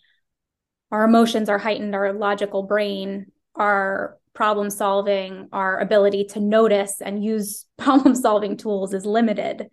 [0.92, 7.24] our emotions are heightened our logical brain our problem solving our ability to notice and
[7.24, 9.68] use problem solving tools is limited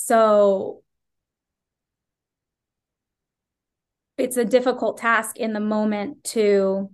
[0.00, 0.84] so
[4.16, 6.88] it's a difficult task in the moment to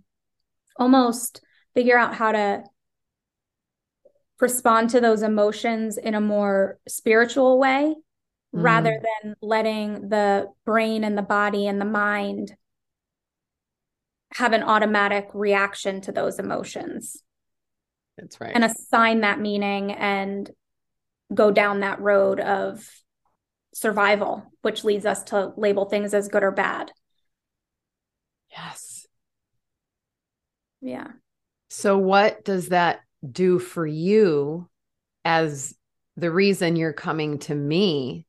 [0.79, 1.43] almost
[1.75, 2.65] figure out how to
[4.41, 8.63] respond to those emotions in a more spiritual way mm.
[8.63, 12.57] rather than letting the brain and the body and the mind
[14.33, 17.23] have an automatic reaction to those emotions.
[18.17, 18.53] That's right.
[18.55, 20.51] And assign that meaning and
[21.35, 22.89] go down that road of
[23.75, 26.93] survival, which leads us to label things as good or bad.
[28.51, 29.07] Yes.
[30.81, 31.09] Yeah.
[31.71, 34.69] So, what does that do for you
[35.25, 35.75] as
[36.17, 38.27] the reason you're coming to me?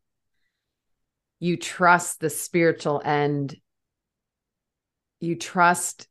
[1.39, 3.55] You trust the spiritual end,
[5.19, 6.07] you trust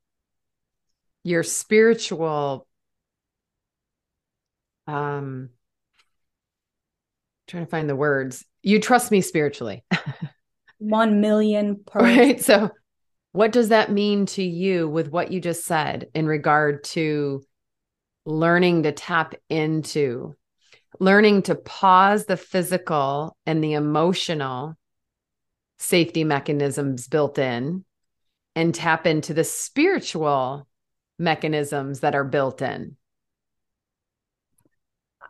[1.24, 2.66] your spiritual
[4.86, 5.48] um
[7.46, 8.44] trying to find the words.
[8.62, 9.84] You trust me spiritually.
[10.78, 12.42] One million per right.
[12.42, 12.70] So
[13.32, 17.42] what does that mean to you with what you just said in regard to
[18.26, 20.34] learning to tap into
[21.00, 24.76] learning to pause the physical and the emotional
[25.78, 27.84] safety mechanisms built in
[28.54, 30.66] and tap into the spiritual
[31.18, 32.96] mechanisms that are built in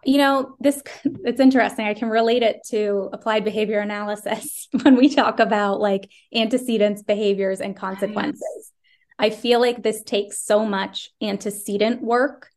[0.05, 0.83] you know this
[1.25, 1.87] it's interesting.
[1.87, 7.61] I can relate it to applied behavior analysis when we talk about like antecedents behaviors
[7.61, 8.73] and consequences.
[9.19, 12.51] I feel like this takes so much antecedent work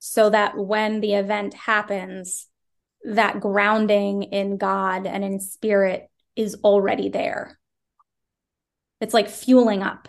[0.00, 2.48] so that when the event happens
[3.04, 7.58] that grounding in god and in spirit is already there.
[9.00, 10.08] It's like fueling up.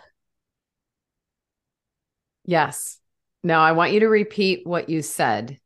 [2.44, 2.98] Yes.
[3.42, 5.58] Now i want you to repeat what you said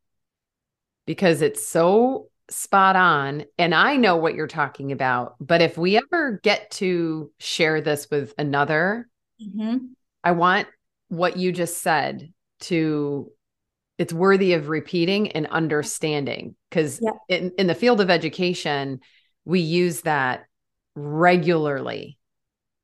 [1.09, 3.47] because it's so spot on.
[3.57, 5.37] And I know what you're talking about.
[5.41, 9.09] But if we ever get to share this with another,
[9.43, 9.79] mm-hmm.
[10.23, 10.69] I want
[11.09, 12.31] what you just said
[12.61, 13.33] to
[13.97, 17.13] it's worthy of repeating and understanding because Yeah.
[17.31, 19.01] in, in the field of education
[19.47, 20.45] we use that
[20.95, 22.19] regularly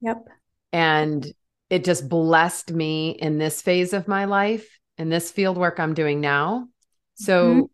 [0.00, 0.26] Yep.
[0.72, 1.26] and
[1.68, 4.66] it just blessed me in this phase of my life
[4.96, 6.68] in this field work i'm doing now
[7.16, 7.68] so Mhm.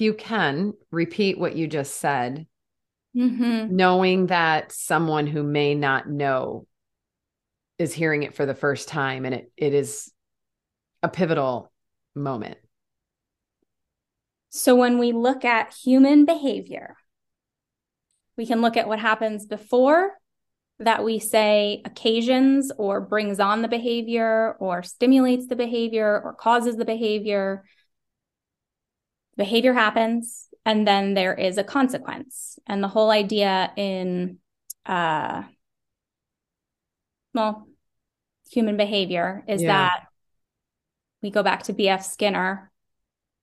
[0.00, 2.46] If you can repeat what you just said
[3.14, 3.74] Mm-hmm.
[3.74, 6.68] knowing that someone who may not know
[7.76, 10.12] is hearing it for the first time and it, it is
[11.02, 11.72] a pivotal
[12.14, 12.56] moment
[14.50, 16.96] So when we look at human behavior,
[18.38, 20.12] we can look at what happens before
[20.78, 26.76] that we say occasions or brings on the behavior or stimulates the behavior or causes
[26.76, 27.64] the behavior.
[29.40, 32.58] Behavior happens and then there is a consequence.
[32.66, 34.36] And the whole idea in
[34.84, 35.44] uh
[37.32, 37.66] well,
[38.52, 39.68] human behavior is Yeah.
[39.68, 40.00] that
[41.22, 42.70] we go back to BF Skinner.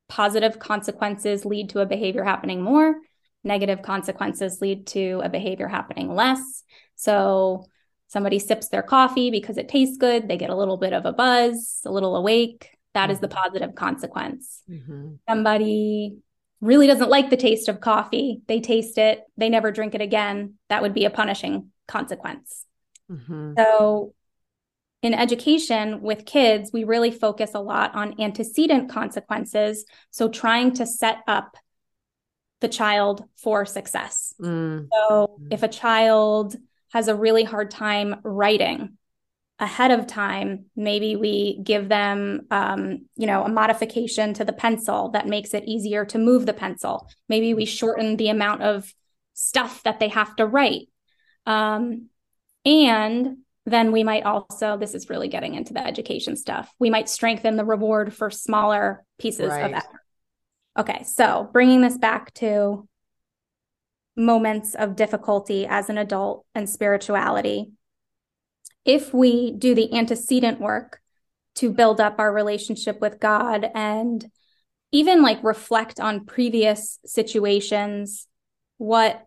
[0.08, 2.96] Positive consequences lead to a behavior happening more.
[3.44, 6.64] Negative consequences lead to a behavior happening less.
[6.96, 7.66] So
[8.08, 10.28] somebody sips their coffee because it tastes good.
[10.28, 13.74] They get a little bit of a buzz a little awake that is the positive
[13.76, 14.64] consequence
[15.30, 16.18] somebody
[16.62, 20.38] really doesn't like the taste of coffee they taste it they never drink it again
[20.70, 21.56] that would be a punishing
[21.88, 22.66] consequence
[23.10, 23.56] Mhm.
[23.58, 24.14] so,
[25.08, 29.86] in education with kids, we really focus a lot on antecedent consequences.
[30.18, 31.56] So, trying to set up
[32.60, 34.34] the child for success.
[34.42, 34.88] Mm.
[34.92, 36.56] So, if a child
[36.96, 38.98] has a really hard time writing
[39.60, 45.10] ahead of time, maybe we give them, um, you know, a modification to the pencil
[45.10, 47.10] that makes it easier to move the pencil.
[47.28, 48.94] Maybe we shorten the amount of
[49.34, 50.90] stuff that they have to write.
[51.46, 52.10] Um,
[52.66, 57.10] and then we might also, this is really getting into the education stuff, we might
[57.10, 59.76] strengthen the reward for smaller pieces of Right.
[59.76, 60.02] effort.
[60.78, 62.88] Okay, so bringing this back to
[64.16, 67.72] moments of difficulty as an adult and spirituality.
[68.88, 71.02] If we do the antecedent work
[71.56, 74.26] to build up our relationship with God and
[74.94, 78.28] even like reflect on previous situations,
[78.78, 79.26] what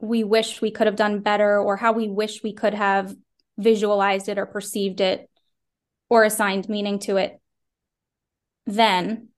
[0.00, 3.14] we wish we could have done better or how we wish we could have
[3.56, 5.30] visualized it or perceived it
[6.10, 7.40] or assigned meaning to it,
[8.66, 9.28] then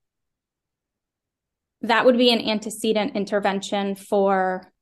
[1.82, 4.72] that would be an antecedent intervention for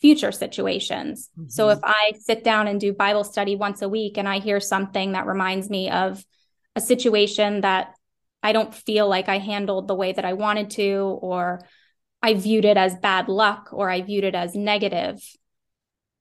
[0.00, 1.30] future situations.
[1.48, 1.72] So Mhm.
[1.72, 5.12] if I sit down and do Bible study once a week and I hear something
[5.12, 6.24] that reminds me of
[6.74, 7.94] a situation that
[8.42, 11.66] I don't feel like I handled the way that I wanted to, or
[12.22, 15.18] I viewed it as bad luck, or I viewed it as negative,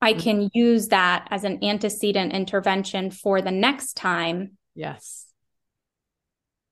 [0.01, 0.19] I Mhm.
[0.19, 5.27] can use that as an antecedent intervention for the next time Yes.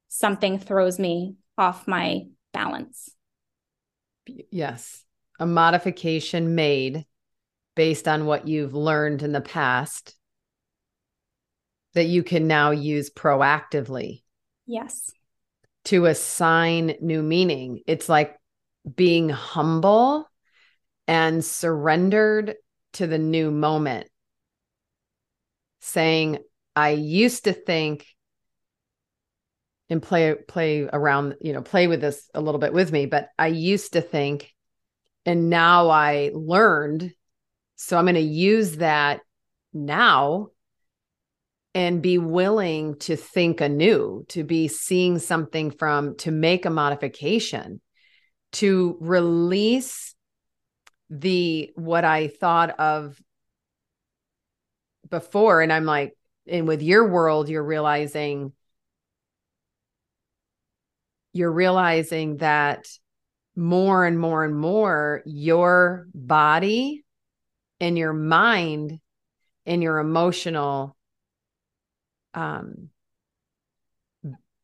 [0.08, 3.16] something throws me off my balance.
[4.26, 5.04] Yes.
[5.44, 7.06] A modification made
[7.76, 10.16] based on what you've learned in the past
[11.96, 14.24] that you can now use proactively
[14.66, 15.12] Yes.
[15.84, 17.82] to assign new meaning.
[17.88, 18.38] It's like
[18.96, 20.32] being humble
[21.10, 22.56] and surrendered
[22.94, 24.08] to the new moment.
[25.82, 26.38] Saying,
[26.74, 28.08] I used to think
[29.90, 33.28] and play play around, you know, play with this a little bit with me, but
[33.38, 34.53] I used to think
[35.26, 37.14] and now I learned.
[37.76, 39.22] So I'm going to use that
[39.74, 40.50] now
[41.76, 47.82] and be willing to think anew, to be seeing something from, to make a modification,
[48.54, 50.14] to release
[51.10, 53.20] the what I thought of
[55.10, 55.62] before.
[55.62, 56.16] And I'm like,
[56.48, 58.54] and with your world, you're realizing,
[61.34, 62.88] you're realizing that
[63.56, 67.04] more and more and more your body
[67.80, 69.00] and your mind
[69.66, 70.96] and your emotional
[72.34, 72.90] um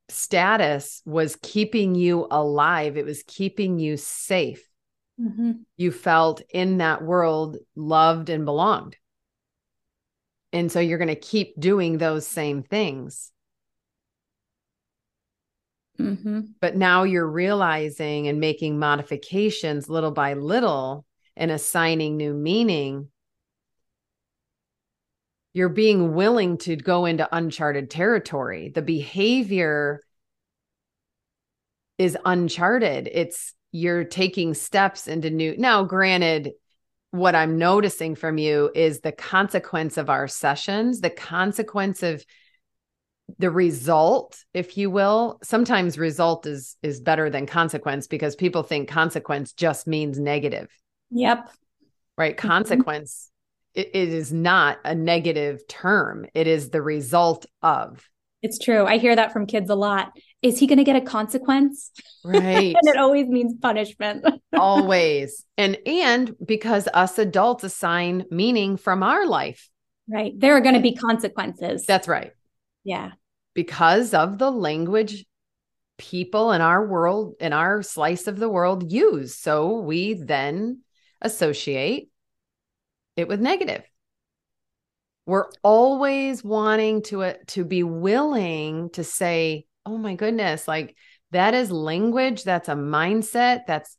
[0.10, 2.98] status was keeping you alive.
[2.98, 4.66] It was keeping you safe.
[5.22, 5.52] Mm-hmm.
[5.76, 8.96] you felt in that world loved and belonged.
[10.54, 13.30] And so you're going to keep doing those same things
[16.00, 16.41] Mm-hmm.
[16.62, 23.10] but now you're realizing and making modifications little by little and assigning new meaning.
[25.54, 28.70] You're being willing to go into uncharted territory.
[28.70, 30.02] The behavior
[31.97, 33.10] is uncharted.
[33.12, 36.52] It's you're taking steps into new now granted
[37.12, 42.24] what i'm noticing from you is the consequence of our sessions the consequence of
[43.38, 45.40] the result if you will.
[45.44, 50.70] Sometimes result is is better than consequence because people think consequence just means negative.
[51.12, 51.50] Yep.
[52.18, 52.36] Right?
[52.36, 52.48] Mm-hmm.
[52.48, 53.30] consequence
[53.74, 56.26] it, it is not a negative term.
[56.34, 58.08] It is the result of.
[58.42, 58.86] It's true.
[58.86, 60.12] I hear that from kids a lot.
[60.42, 61.92] Is he going to get a consequence?
[62.24, 62.76] Right.
[62.82, 64.26] And it always means punishment.
[64.54, 65.46] Always.
[65.58, 69.70] And and because us adults assign meaning from our life.
[70.08, 70.34] Right.
[70.38, 71.86] There are going to be consequences.
[71.86, 72.32] That's right.
[72.84, 73.12] Yeah
[73.54, 75.26] because of the language
[75.97, 79.36] people in our world in our slice of the world use.
[79.36, 80.82] So we then
[81.22, 82.10] associate
[83.18, 83.84] it with negative.
[85.26, 90.95] We're always wanting to uh, to be willing to say oh my goodness like
[91.32, 93.95] that is language that's a mindset that's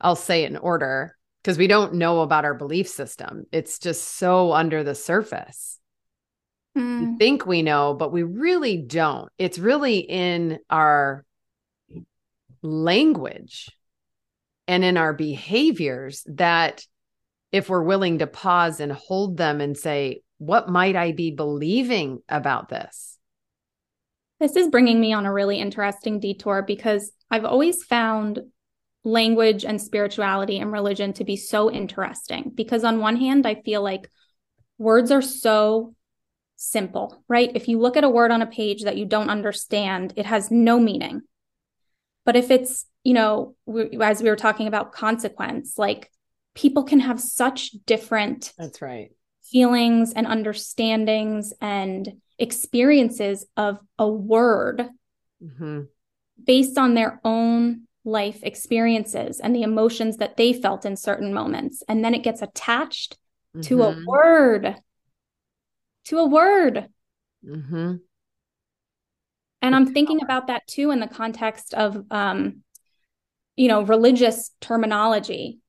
[0.00, 3.44] i'll say it in order because we don't know about our belief system.
[3.52, 5.78] It's just so under the surface
[6.76, 7.12] Mm.
[7.12, 9.30] we think we know, but we really don't.
[9.38, 11.24] It's really in our
[12.62, 13.70] language
[14.66, 16.84] and in our behaviors that
[17.52, 22.22] if we're willing to pause and hold them and say, what might I be believing
[22.28, 23.18] about this?
[24.40, 28.40] This is bringing me on a really interesting detour because I've always found
[29.04, 32.50] language and spirituality and religion to be so interesting.
[32.54, 34.10] Because on one hand, I feel like
[34.78, 35.94] words are so
[36.56, 37.50] simple, right?
[37.54, 40.50] If you look at a word on a page that you don't understand, it has
[40.50, 41.22] no meaning.
[42.24, 46.10] But if it's, you know, we, as we were talking about consequence, like
[46.54, 49.10] people can have such different That's right.
[49.50, 54.88] feelings and understandings and experiences of a word
[55.40, 55.82] hmm
[56.42, 61.82] based on their own life experiences and the emotions that they felt in certain moments.
[61.88, 63.16] And then it gets attached
[63.62, 64.04] to a Mhm.
[64.06, 64.76] word,
[66.04, 66.88] to a word.
[67.42, 68.04] Mhm.
[69.62, 72.62] And I'm thinking about that too in the context of, um,
[73.56, 75.60] you know, religious terminology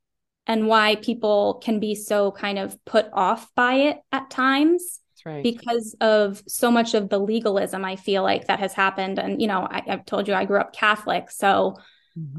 [0.47, 5.43] and why people can be so kind of put off by it at times right.
[5.43, 9.19] because of so much of the legalism I feel like that has happened.
[9.19, 11.31] And, you know, I, I've told you I grew up Catholic.
[11.31, 11.75] So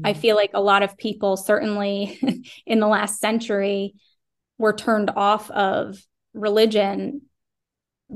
[0.03, 0.21] I Mhm.
[0.21, 2.19] feel like a lot of people, certainly
[2.65, 3.95] in the last century,
[4.57, 5.97] were turned off of
[6.33, 7.21] religion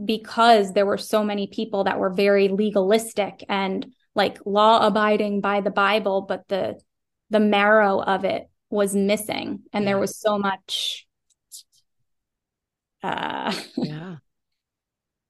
[0.06, 5.62] because there were so many people that were very legalistic and like law abiding by
[5.62, 6.80] the Bible, but the
[7.30, 11.08] the marrow of it was missing, and there was so much
[13.04, 14.18] uh, yeah.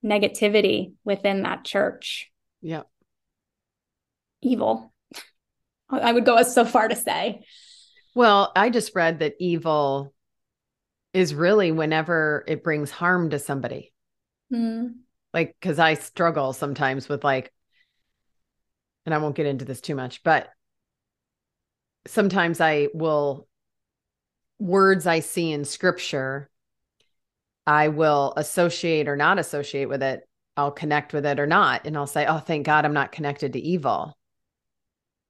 [0.03, 2.31] negativity within that church.
[2.61, 2.83] Yeah.
[4.41, 4.93] Evil.
[5.89, 7.43] I would go as so far to say.
[8.13, 10.13] Well, I just read that evil
[11.13, 13.90] is really whenever it brings harm to somebody.
[14.51, 14.95] Mm,
[15.33, 17.51] like because I struggle sometimes with like,
[19.05, 20.49] and I won't get into this too much, but
[22.07, 23.47] sometimes I will
[24.59, 26.49] words I see in scripture,
[27.65, 30.21] I will associate or not associate with it.
[30.57, 31.85] I'll connect with it or not.
[31.85, 34.17] And I'll say, oh, thank God I'm not connected to evil.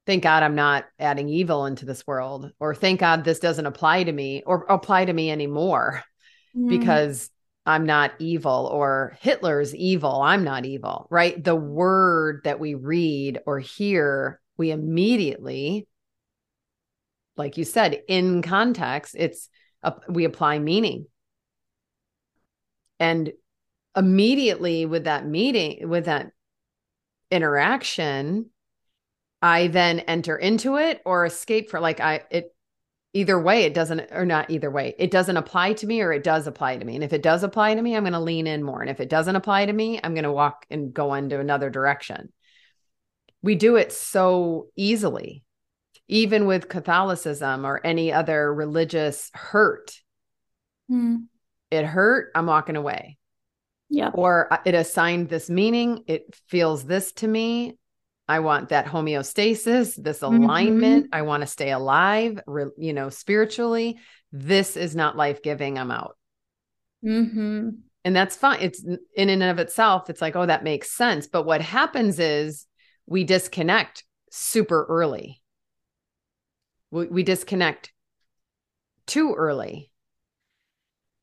[0.07, 2.51] Thank God I'm not adding evil into this world.
[2.59, 6.03] Or thank God this doesn't apply to me or apply to me anymore
[6.57, 7.29] mm, because
[7.65, 10.21] I'm not evil or Hitler's evil.
[10.21, 11.41] I'm not evil, right?
[11.41, 15.87] The word that we read or hear, we immediately,
[17.37, 19.47] like you said, in context, it's
[19.83, 21.05] a, we apply meaning.
[22.99, 23.31] And
[23.95, 26.31] immediately with that meeting, with that
[27.29, 28.49] interaction,
[29.41, 32.55] I then enter into it or escape for like I it
[33.13, 36.23] either way it doesn't or not either way it doesn't apply to me or it
[36.23, 36.95] does apply to me.
[36.95, 38.81] And if it does apply to me i'm going to lean in more.
[38.81, 41.69] And if it doesn't apply to me i'm going to walk and go into another
[41.69, 42.31] direction.
[43.41, 45.43] We do it so easily
[46.07, 49.97] even with catholicism or any other religious hurt.
[50.91, 51.27] Mm,
[51.69, 53.17] it hurt i'm walking away.
[53.93, 54.11] Yeah.
[54.13, 57.77] or uh, it assigned this meaning it feels this to me
[58.31, 60.43] i want that homeostasis this Mhm.
[60.43, 61.07] alignment.
[61.11, 63.99] I want to stay alive re- you know spiritually.
[64.31, 66.15] This is not life-giving i'm out.
[67.03, 67.69] Hmm
[68.03, 68.59] and that's fine.
[68.61, 68.83] It's
[69.15, 71.27] in and of itself it's like oh that makes sense.
[71.27, 72.65] But what happens is
[73.05, 75.41] we disconnect super early.
[76.89, 77.91] We, we disconnect
[79.05, 79.91] too early.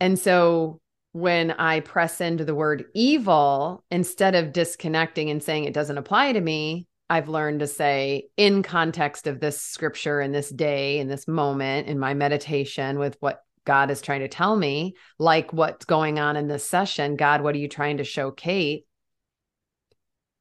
[0.00, 0.80] And so
[1.12, 6.32] when i press into the word evil instead of disconnecting and saying it doesn't apply
[6.32, 11.08] to me i've learned to say in context of this scripture in this day in
[11.08, 15.84] this moment in my meditation with what God is trying to tell me, like what's
[15.84, 17.16] going on in this session.
[17.16, 18.86] God, what are you trying to show Cait?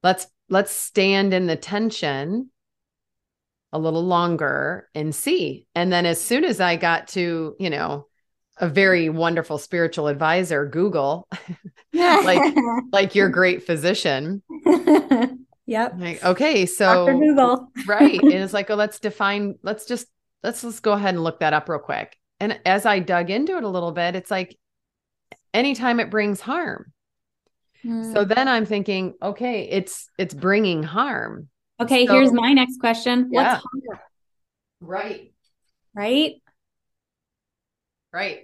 [0.03, 2.49] let's let's stand in the tension
[3.73, 5.67] a little longer and see.
[5.75, 8.07] And then as soon as I got to, you know,
[8.59, 11.27] a very wonderful spiritual advisor, Google,
[11.93, 12.55] like
[12.91, 14.41] like your great physician.
[15.67, 15.93] yep.
[15.97, 17.19] Like, okay, so Dr.
[17.19, 17.71] Google.
[17.87, 18.19] right.
[18.19, 20.07] And it's like, oh, let's define, let's just
[20.43, 22.17] let's let's go ahead and look that up real quick.
[22.39, 24.57] And as I dug into it a little bit, it's like
[25.53, 26.91] anytime it brings harm.
[27.83, 28.11] Hmm.
[28.13, 31.49] So then I'm thinking, okay, it's it's bringing harm.
[31.79, 33.29] Okay, So- here's my next question.
[33.31, 33.53] Yeah.
[33.53, 33.99] What's harm?
[34.79, 35.33] Right.
[35.93, 36.35] Right?
[38.13, 38.43] Right.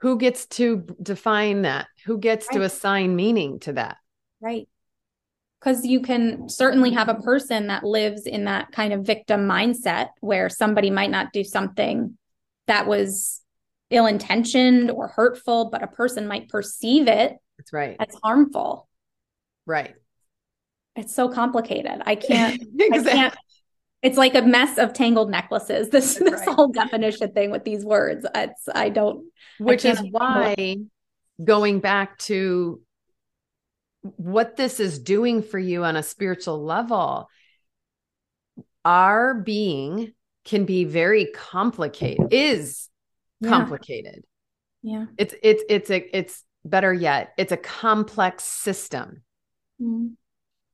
[0.00, 1.86] Who gets to define that?
[2.04, 3.96] Who gets to assign meaning to that?
[4.44, 4.68] Right.
[5.58, 10.10] Because you can certainly have a person that lives in that kind of victim mindset
[10.20, 12.18] where somebody might not do something
[12.66, 13.40] that was
[13.88, 17.96] ill intentioned or hurtful, but a person might perceive it That's right.
[17.98, 18.88] as harmful.
[19.64, 19.94] Right.
[20.96, 22.02] It's so complicated.
[22.04, 23.12] I can't, I Exactly.
[23.12, 23.34] can't.
[24.02, 25.88] It's like a mess of tangled necklaces.
[25.92, 26.54] This That's this right.
[26.54, 28.26] whole definition thing with these words.
[28.34, 29.24] It's I don't.
[29.58, 30.76] Which is why
[31.42, 32.82] going back to
[34.16, 37.28] what this is doing for you on a spiritual level,
[38.84, 40.12] our being
[40.44, 42.90] can be very complicated, is
[43.40, 43.48] Yeah.
[43.48, 44.24] complicated.
[44.82, 45.06] Yeah.
[45.16, 49.22] It's it's it's a it's better yet, it's a complex system.
[49.80, 50.16] Mm.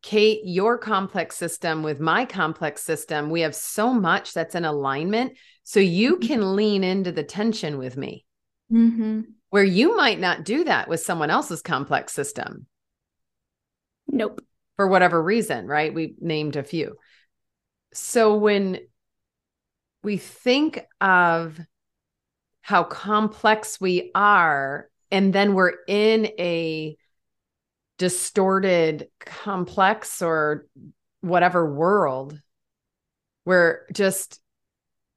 [0.02, 5.36] Cait, your complex system with my complex system, we have so much that's in alignment.
[5.62, 6.26] So you Mhm.
[6.26, 8.24] can lean into the tension with me,
[8.72, 9.20] Mm-hmm.
[9.50, 12.66] where you might not do that with someone else's complex system
[14.10, 14.40] Nope.
[14.76, 15.92] for whatever reason, right?
[15.92, 16.96] We named a few.
[17.92, 18.78] So when
[20.02, 21.58] we think of
[22.62, 26.96] how complex we are, and then we're in a
[27.98, 30.66] distorted, complex, or
[31.20, 32.40] whatever world,
[33.44, 34.40] we're just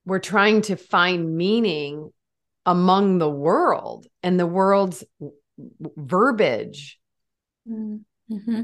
[0.06, 2.12] we're trying to find meaning
[2.66, 5.04] among the world and the world's
[5.80, 7.00] verbiage
[7.70, 8.62] Mm-hmm.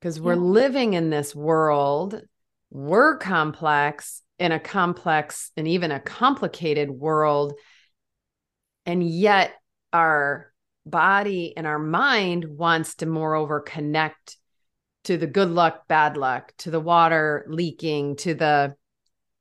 [0.00, 0.40] Because we're Yeah.
[0.40, 2.22] living in this world.
[2.70, 7.54] We're complex in a complex and even a complicated world.
[8.86, 9.52] And yet,
[9.92, 10.52] our
[10.86, 14.38] body and our mind wants to, moreover, connect
[15.04, 18.74] to the good luck, bad luck, to the water leaking, to the,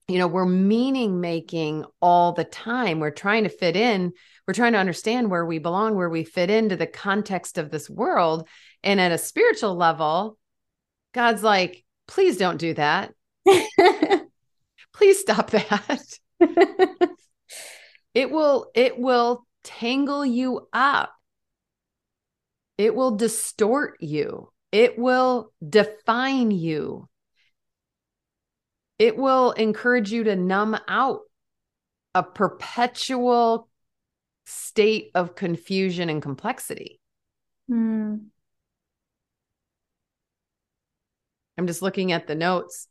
[0.07, 2.99] you know, we're meaning making all the time.
[2.99, 4.13] We're trying to fit in.
[4.47, 7.89] We're trying to understand where we belong, where we fit into the context of this
[7.89, 8.47] world.
[8.83, 10.38] And at a spiritual level,
[11.13, 13.13] God's like, please don't do that.
[14.93, 16.19] Please stop that.
[18.13, 21.13] It will it will tangle you up.
[22.77, 24.51] It will distort you.
[24.71, 27.07] It will define you.
[28.97, 31.21] It will encourage you to numb out
[32.15, 33.69] a perpetual
[34.45, 36.99] state of confusion and complexity.
[37.69, 38.25] Mm.
[41.59, 42.87] I'm just looking at the notes,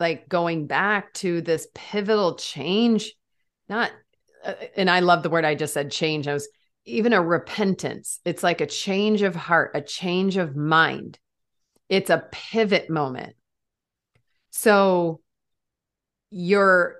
[0.00, 3.14] like going back to this pivotal change,
[3.68, 3.92] not,
[4.44, 6.26] uh, and I love the word I just said change.
[6.26, 6.48] I was
[6.84, 8.18] even a repentance.
[8.24, 11.20] It's like a change of heart, a change of mind.
[11.88, 13.36] It's a pivot moment.
[14.50, 15.20] So
[16.30, 16.96] your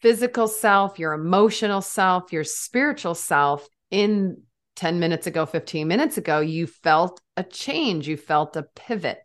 [0.00, 4.42] physical self, your emotional self, your spiritual self in
[4.76, 9.18] 10 minutes ago, 15 minutes ago, you felt a change, you felt a pivot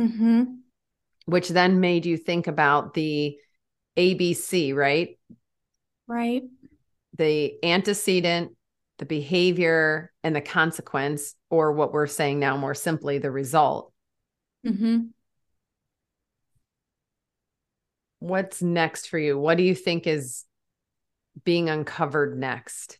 [0.00, 0.44] Mm-hmm.
[1.26, 3.36] which then made you think about the
[3.98, 5.18] ABC, right?
[6.06, 6.42] Right.
[7.18, 8.52] The antecedent,
[8.98, 13.92] the behavior, and the consequence, or what we're saying now more simply, the result.
[14.66, 15.08] Mm-hmm.
[18.20, 19.38] What's next for you?
[19.38, 20.44] What do you think is
[21.44, 22.98] being uncovered next?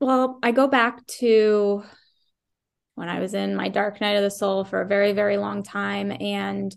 [0.00, 1.82] Well, I go back to
[2.98, 5.62] when I was in my dark night of the soul for a very, very long
[5.62, 6.74] time and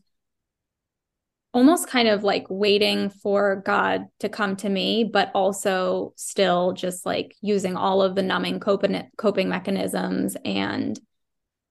[1.54, 7.06] almost kind of like waiting for God to come to me, but also still just
[7.06, 10.98] like using all of the numbing coping, mechanisms and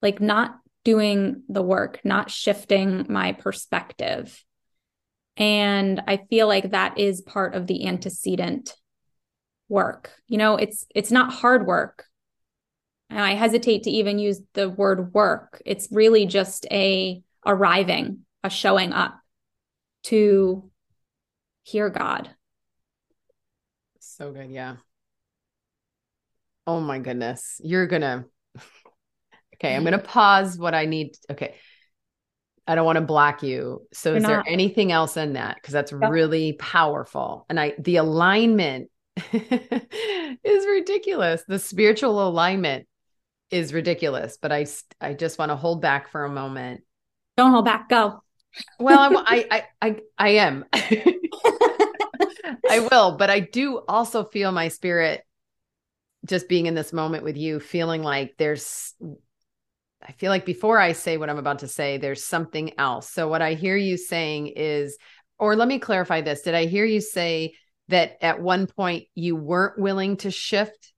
[0.03, 4.45] like not doing the work, not shifting my perspective.
[5.37, 8.75] And I feel like that is part of the antecedent
[9.69, 10.11] work.
[10.27, 12.05] You know, it's it's not hard work.
[13.11, 15.61] And I hesitate to even use the word work.
[15.67, 19.19] It's really just a arriving, a showing up
[20.05, 20.71] to
[21.65, 22.31] hear God.
[23.99, 24.51] So good.
[24.51, 24.77] Yeah.
[26.67, 27.61] Oh my goodness.
[27.65, 28.25] You're going to
[29.57, 30.07] Okay, I'm going to mm-hmm.
[30.07, 31.17] pause what I need.
[31.31, 31.55] Okay.
[32.67, 33.87] I don't want to block you.
[33.93, 36.09] So You're is there anything else in that cuz that's Yeah.
[36.09, 37.45] really powerful.
[37.49, 38.91] And I the alignment
[39.33, 41.43] is ridiculous.
[41.47, 42.87] The spiritual alignment
[43.51, 44.67] is ridiculous, but I
[45.01, 46.83] I just want to hold back for a moment.
[47.37, 47.89] Don't hold back.
[47.89, 48.23] Go.
[48.79, 50.65] Well, I I I, I am.
[52.71, 55.23] I will, but I do also feel my spirit
[56.25, 58.95] just being in this moment with you, feeling like there's,
[60.07, 63.11] I feel like before I say what I'm about to say, there's something else.
[63.11, 64.99] So, what I hear you saying is,
[65.39, 67.55] or let me clarify this Did I hear you say
[67.89, 70.93] that at one point you weren't willing to shift?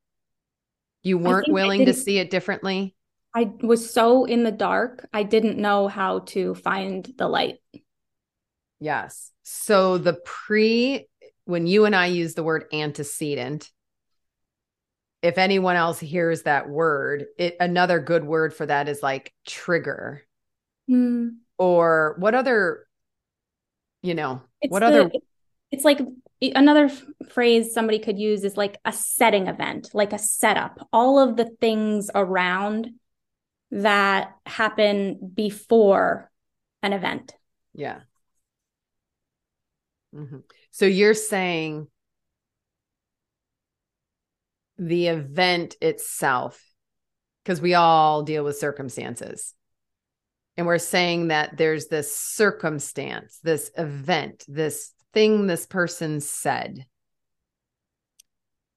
[1.03, 2.95] You weren't willing to see it differently?
[3.35, 5.09] I was so in the dark.
[5.13, 7.57] I didn't know how to find the light.
[8.79, 9.31] Yes.
[9.43, 11.09] So, the pre,
[11.45, 13.71] when you and I use the word antecedent,
[15.23, 20.23] if anyone else hears that word, it another good word for that is like trigger
[20.89, 21.29] Hmm.
[21.59, 22.87] or what other
[24.03, 25.11] you know, It's what the- other
[25.71, 26.01] It's like
[26.55, 26.91] another
[27.31, 30.89] phrase somebody could use is like a setting event, like a setup.
[30.93, 32.91] All of the things around
[33.71, 36.31] that happen before
[36.83, 37.35] an event.
[37.75, 38.01] yeah.
[40.15, 40.43] Mhm.
[40.71, 41.89] So you're saying
[44.77, 46.63] the event itself
[47.43, 49.55] because we all deal with circumstances.
[50.57, 56.87] And we're saying that there's this circumstance, this event, this thing this person said.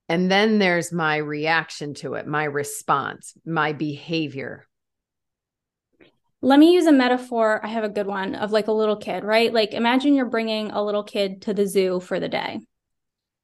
[0.07, 4.67] And then there's my reaction to it, my response, my behavior.
[6.41, 7.59] Let me use a metaphor.
[7.63, 9.51] I have a good one of like a little kid, right?
[9.51, 12.59] Like imagine you're bringing a little kid to the zoo for the day,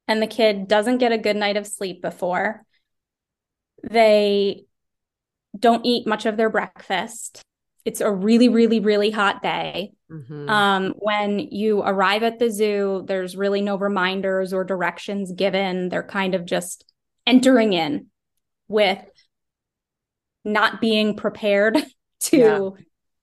[0.06, 2.64] and the kid doesn't get a good night of sleep before.
[3.82, 4.66] They
[5.58, 7.42] don't eat much of their breakfast.
[7.84, 9.94] It's a really, really, really hot day.
[10.12, 10.48] Mhm.
[10.50, 15.88] Um, when you arrive at the zoo, there's really no reminders or directions given.
[15.88, 16.84] They're kind of just
[17.26, 18.06] entering in
[18.68, 18.98] with
[20.44, 21.78] not being prepared
[22.20, 22.70] to Yeah.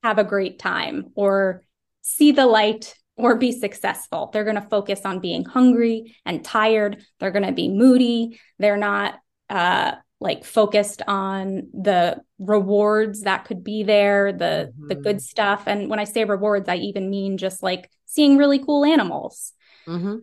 [0.04, 1.64] have a great time or
[2.02, 4.30] see the light or be successful.
[4.32, 7.04] They're going to focus on being hungry and tired.
[7.20, 8.40] They're going to be moody.
[8.58, 9.20] They're not
[9.50, 15.03] uh, like focused on the rewards that could be there, the the Mhm.
[15.03, 15.63] good stuff.
[15.65, 19.53] And when I say rewards, I even mean just like seeing really cool animals.
[19.88, 20.22] Mhm.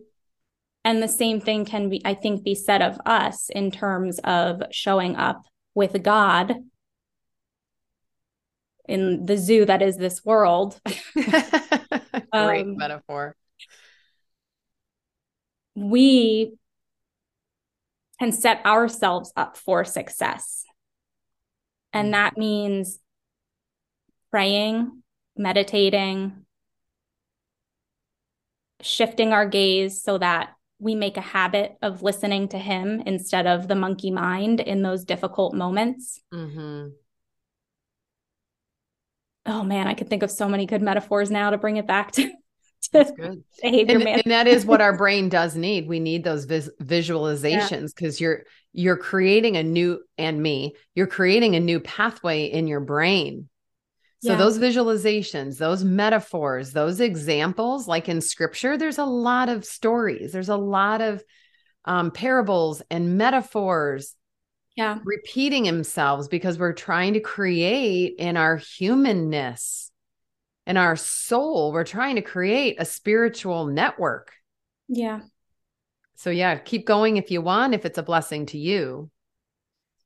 [0.85, 4.61] And the same thing can be, I think, be said of us in terms of
[4.71, 6.55] showing up with God
[8.87, 10.79] in the zoo that is this world.
[11.13, 11.41] Great
[12.31, 13.35] Um, metaphor.
[15.75, 16.53] We
[18.19, 20.65] can set ourselves up for success.
[21.93, 22.99] And that means
[24.31, 25.03] praying,
[25.35, 26.45] meditating,
[28.81, 33.67] shifting our gaze so that we make a habit of listening to Him instead of
[33.67, 36.21] the monkey mind in those difficult moments.
[36.31, 36.89] hmm
[39.49, 42.11] Oh man, I could think of so many good metaphors now to bring it back
[42.13, 42.29] to,
[42.93, 44.21] to behavior And, man.
[44.23, 45.87] and that is what our brain does need.
[45.87, 50.75] We need those vis- visualizations because you're you're creating a new and me.
[50.93, 53.49] You're creating a new pathway in your brain.
[54.19, 54.37] So Yeah.
[54.37, 60.31] those visualizations, those metaphors, those examples, like in scripture, there's a lot of stories.
[60.31, 61.23] There's a lot of
[61.85, 64.15] um, parables and metaphors
[64.75, 64.99] Yeah.
[65.03, 69.86] repeating themselves because we're trying to create in our humanness
[70.67, 74.33] in our soul we're trying to create a spiritual network
[74.87, 75.21] Yeah.
[76.15, 79.09] so yeah keep going if you want if it's a blessing to you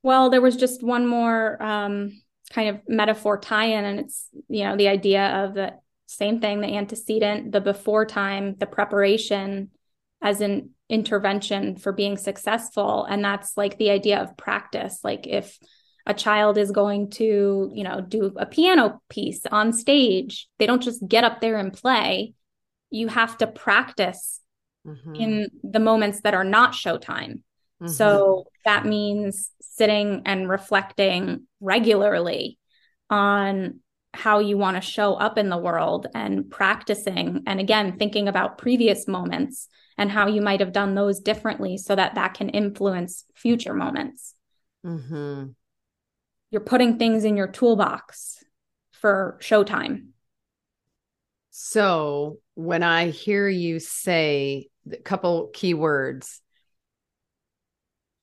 [0.04, 2.22] Well, there was just one more um,
[2.54, 5.74] kind of metaphor tie-in, and it's you know the idea of the
[6.08, 9.70] same thing, the antecedent, the before time, the preparation
[10.22, 15.00] as an intervention for being successful, and that's like the idea of practice.
[15.04, 15.58] Like if
[16.06, 20.84] a child is going to you know do a piano piece on stage, they don't
[20.84, 22.34] just get up there and play.
[22.90, 24.40] You have to practice
[24.86, 25.20] Mhm.
[25.20, 27.44] in the moments that are not showtime.
[27.82, 27.90] Mhm.
[27.90, 32.58] So that means sitting and reflecting regularly
[33.10, 33.80] on
[34.14, 37.44] how you want to show up in the world and practicing.
[37.48, 41.96] And again, thinking about previous moments and how you might have done those differently so
[41.96, 44.36] that that can influence future moments.
[44.86, 45.56] Mhm.
[46.52, 48.44] You're putting things in your toolbox
[48.92, 50.10] for showtime.
[51.50, 56.42] so when i hear you say a couple key words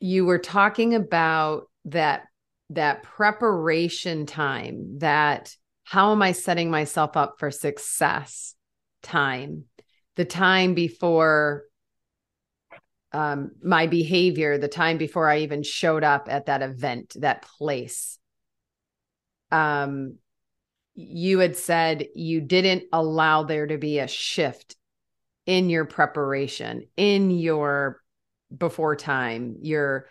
[0.00, 2.22] you were talking about that
[2.70, 5.54] that preparation time that
[5.84, 8.54] how am i setting myself up for success
[9.02, 9.64] time
[10.16, 11.64] the time before
[13.12, 18.18] um, my behavior the time before i even showed up at that event that place.
[19.50, 20.18] Um
[20.94, 24.74] you had said you didn't allow there to be a shift
[25.46, 28.02] in your preparation in your
[28.56, 30.06] before time your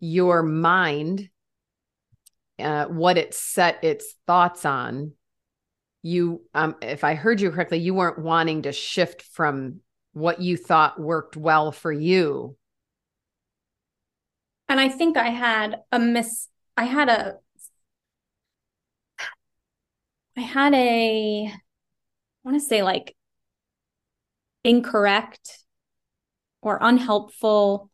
[0.00, 1.30] your mind
[2.58, 5.12] uh, what it set its thoughts on.
[6.02, 9.80] You um if i heard you correctly you weren't wanting to shift from
[10.12, 12.56] what you thought worked well for you
[14.68, 17.34] and i think i had a miss i had a
[20.36, 21.52] i had a i
[22.44, 23.14] want to say like
[24.64, 25.64] incorrect
[26.60, 27.90] or unhelpful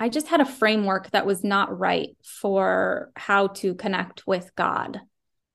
[0.00, 5.00] I just had a framework that was not right for how to connect with God.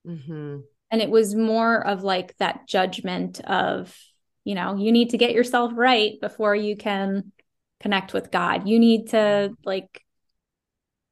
[0.06, 0.58] Mm-hmm.
[0.90, 3.96] And it was more of like that judgment of,
[4.44, 7.32] you know, you need to get yourself right before you can
[7.80, 8.68] connect with God.
[8.68, 10.04] You need to like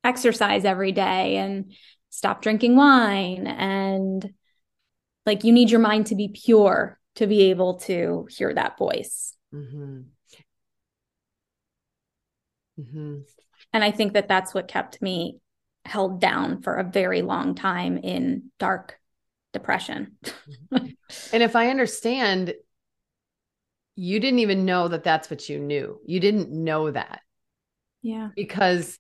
[0.05, 1.73] exercise every day and
[2.11, 3.47] stop drinking wine.
[3.47, 4.33] And
[5.27, 9.37] like you need your mind to be pure to be able to hear that voice.
[9.55, 10.01] Mm-hmm.
[12.81, 13.17] Mm-hmm.
[13.73, 15.39] And I think that that's what kept me
[15.85, 18.99] held down for a very long time in dark
[19.53, 20.17] depression.
[20.71, 22.55] and if I understand,
[23.95, 26.01] you didn't even know that that's what you knew.
[26.07, 27.21] You didn't know that.
[28.03, 28.31] Yeah.
[28.35, 28.99] Because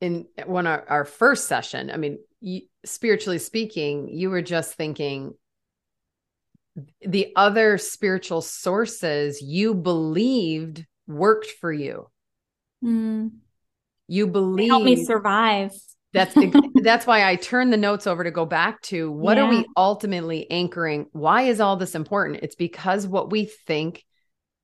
[0.00, 5.34] in one our, our first session, I mean, you, spiritually speaking, you were just thinking
[7.00, 12.08] the other spiritual sources you believed worked for you.
[12.84, 13.32] Mm.
[14.06, 15.72] You believe help me survive.
[16.12, 16.34] That's
[16.82, 19.44] that's why I turn the notes over to go back to what yeah.
[19.44, 21.06] are we ultimately anchoring?
[21.12, 22.40] Why is all this important?
[22.42, 24.04] It's because what we think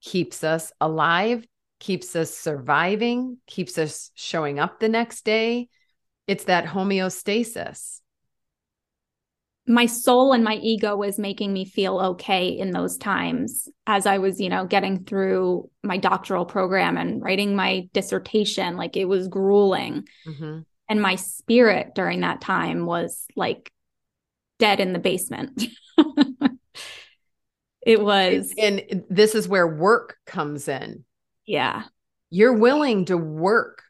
[0.02, 1.46] keeps us alive,
[1.80, 5.68] keeps us surviving, keeps us showing up the next day.
[6.26, 8.00] It's that homeostasis
[9.66, 14.18] my soul and my ego was making me feel okay in those times as I
[14.18, 18.76] was, you know, getting through my doctoral program and writing my dissertation.
[18.76, 20.06] Like it was grueling.
[20.26, 20.60] Mm-hmm.
[20.88, 23.72] And my spirit during that time was like
[24.58, 25.64] dead in the basement.
[27.86, 28.54] it was.
[28.56, 31.04] And this is where work comes in.
[31.44, 31.84] Yeah.
[32.30, 33.82] You're willing to work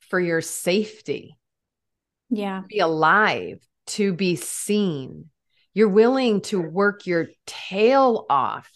[0.00, 1.38] for your safety.
[2.30, 2.62] Yeah.
[2.68, 5.30] Be alive to be seen.
[5.74, 8.70] You're willing to work your tail off.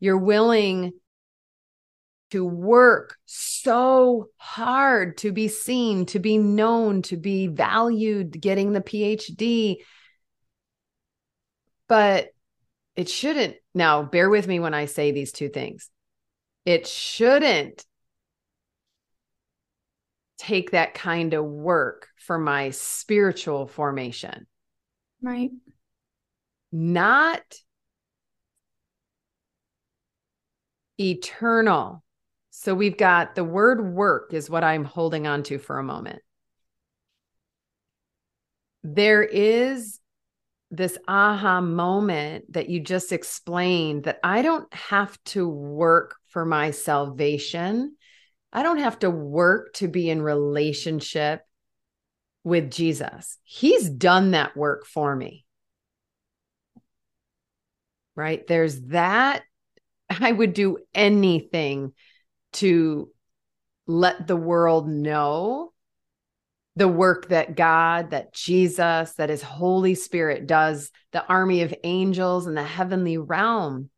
[0.00, 0.92] You're willing
[2.30, 8.80] to work so hard to be seen, to be known, to be valued, getting the
[8.80, 9.76] PhD.
[11.88, 12.28] But
[12.96, 13.56] it shouldn't.
[13.74, 15.90] Now, bear with me when I say these two things.
[16.64, 17.84] It shouldn't
[20.38, 24.46] take that kind of work for my spiritual formation.
[25.22, 25.50] Right.
[26.72, 27.42] Not
[30.98, 32.02] eternal.
[32.60, 36.20] So we've got the word work is what I'm holding on to for a moment.
[38.82, 39.98] There is
[40.70, 46.72] this aha moment that you just explained that I don't have to work for my
[46.72, 47.96] salvation.
[48.52, 51.40] I don't have to work to be in relationship
[52.44, 53.38] with Jesus.
[53.42, 55.46] He's done that work for me.
[58.14, 58.46] Right?
[58.46, 59.44] There's that.
[60.10, 61.94] I would do anything
[62.54, 63.10] to
[63.86, 65.72] let the world know
[66.76, 72.46] the work that God, that Jesus, that His Holy Spirit does, the army of angels
[72.46, 73.90] in the heavenly realm,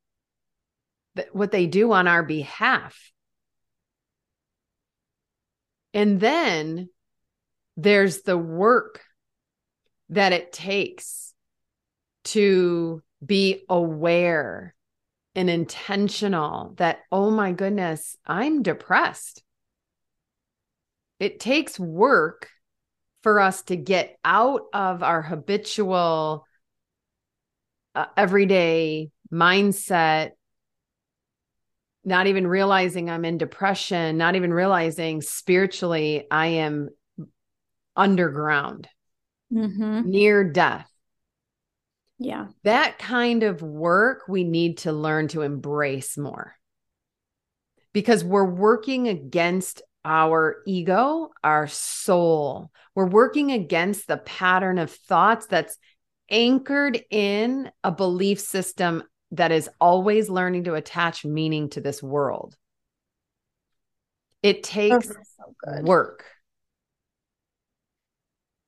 [1.33, 3.13] what they do on our behalf.
[5.95, 6.89] And then
[7.77, 9.03] there's the work
[10.09, 11.35] that it takes
[12.25, 14.75] to be aware
[15.35, 19.43] and intentional that, oh my goodness, I'm depressed.
[21.19, 22.49] It takes work
[23.23, 26.47] for us to get out of our habitual,
[27.95, 30.33] uh, everyday mindset
[32.05, 36.89] not even realizing I'm in depression, not even realizing spiritually I am
[37.95, 38.89] underground,
[39.53, 40.09] mm-hmm.
[40.09, 40.92] near death.
[42.25, 42.47] Yeah.
[42.65, 46.57] That kind of work we need to learn to embrace more.
[47.93, 52.71] because we're working against our ego, our soul.
[52.95, 55.77] We're working against the pattern of thoughts that's
[56.31, 59.03] anchored in a belief system
[59.33, 62.57] that is always learning to attach meaning to this world.
[64.43, 66.25] It takes so work.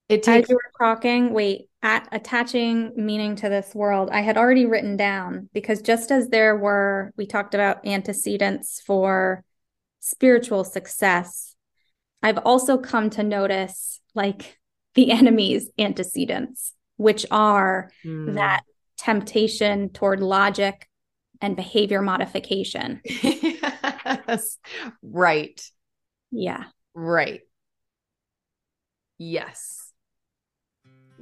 [0.08, 4.36] It As takes you were talking, wait, at attaching meaning to this world, I had
[4.36, 9.44] already written down because just as there were, we talked about antecedents for
[10.00, 11.54] spiritual success,
[12.22, 14.58] I've also come to notice like
[14.94, 18.34] the enemy's antecedents, which are Mm.
[18.34, 18.62] that
[18.98, 20.86] temptation toward logic
[21.40, 23.00] and behavior modification.
[23.04, 24.58] yes.
[25.02, 25.60] Right.
[26.30, 26.64] Yeah.
[26.94, 27.40] Right.
[29.18, 29.83] Yes.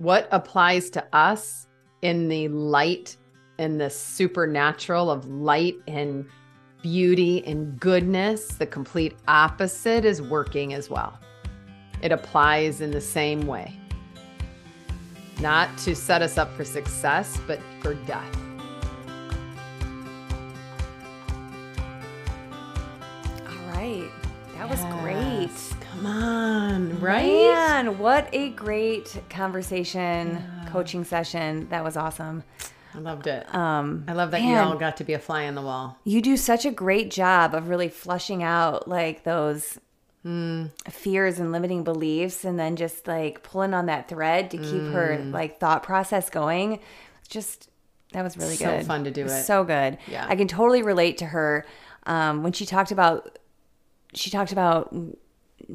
[0.02, 1.68] What applies to us
[2.00, 3.16] in the light
[3.58, 6.28] and the supernatural of light and
[6.82, 11.16] beauty and goodness, the complete opposite is working as well.
[12.02, 13.78] It applies in the same way.
[15.40, 18.36] Not to set us up for success, but for death.
[23.46, 24.10] All right.
[24.56, 25.21] That was great.
[26.02, 27.24] Come on, right?
[27.26, 31.68] Man, what a great conversation, coaching session.
[31.68, 32.42] That was awesome.
[32.92, 33.52] I loved it.
[33.54, 35.96] Um, I love that you all got to be a fly on the wall.
[36.02, 39.78] you do such a great job of really flushing out like those
[40.24, 40.66] Hmm.
[40.88, 45.16] fears and limiting beliefs and then just like pulling on that thread to keep her
[45.16, 45.32] Hmm.
[45.32, 46.80] like thought process going.
[47.28, 47.68] Just
[48.12, 48.82] that was really So good.
[48.82, 49.28] So fun to do it.
[49.44, 49.98] So good.
[50.08, 50.26] Yeah.
[50.28, 51.64] I can totally relate to her
[52.06, 53.38] um, when she talked about
[54.14, 54.94] she talked about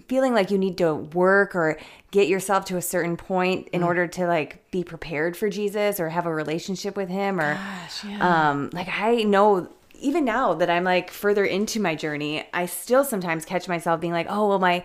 [0.07, 1.77] feeling like you need to work or
[2.11, 3.69] get yourself to a certain point Mm.
[3.73, 7.53] in order to like be prepared for Jesus or have a relationship with him or
[7.55, 8.49] Gosh, yeah.
[8.49, 9.69] um like I know
[9.99, 14.13] even now that I'm like further into my journey, I still sometimes catch myself being
[14.13, 14.83] like, "Oh, well my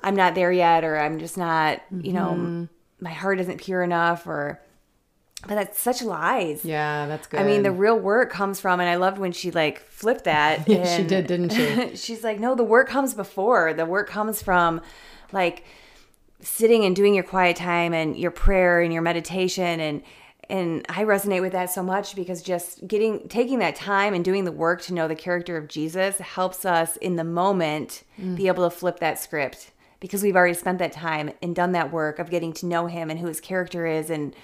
[0.00, 2.64] I'm not there yet or I'm just not, you know, Mm-hmm.
[3.00, 4.60] my heart isn't pure enough or
[5.46, 6.64] but that's such lies.
[6.64, 7.40] yeah, that's good.
[7.40, 10.68] I mean, the real work comes from, and I loved when she like flipped that.
[10.68, 11.96] Yeah, she did, didn't she?
[12.04, 13.72] She's like, no, the work comes before.
[13.74, 14.80] The work comes from
[15.32, 15.64] like
[16.40, 20.02] sitting and doing your quiet time and your prayer and your meditation and
[20.50, 24.44] and I resonate with that so much because just getting taking that time and doing
[24.44, 28.36] the work to know the character of Jesus helps us in the moment Mm.
[28.36, 29.70] be able to flip that script
[30.00, 33.08] because we've already spent that time and done that work of getting to know him
[33.10, 34.36] and who his character is and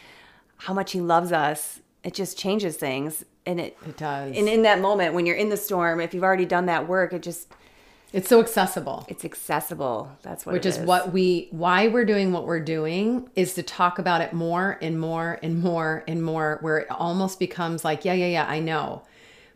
[0.60, 1.80] how much he loves us.
[2.04, 4.36] It just changes things and it It does.
[4.36, 7.12] and in that moment when you're in the storm, if you've already done that work,
[7.12, 7.48] it just
[8.12, 9.04] it's so accessible.
[9.08, 10.10] it's accessible.
[10.22, 13.62] That's what Which it is what we why we're doing what we're doing is to
[13.62, 18.04] talk about it more and more and more and more where it almost becomes like,
[18.04, 19.02] yeah, yeah, yeah, I know.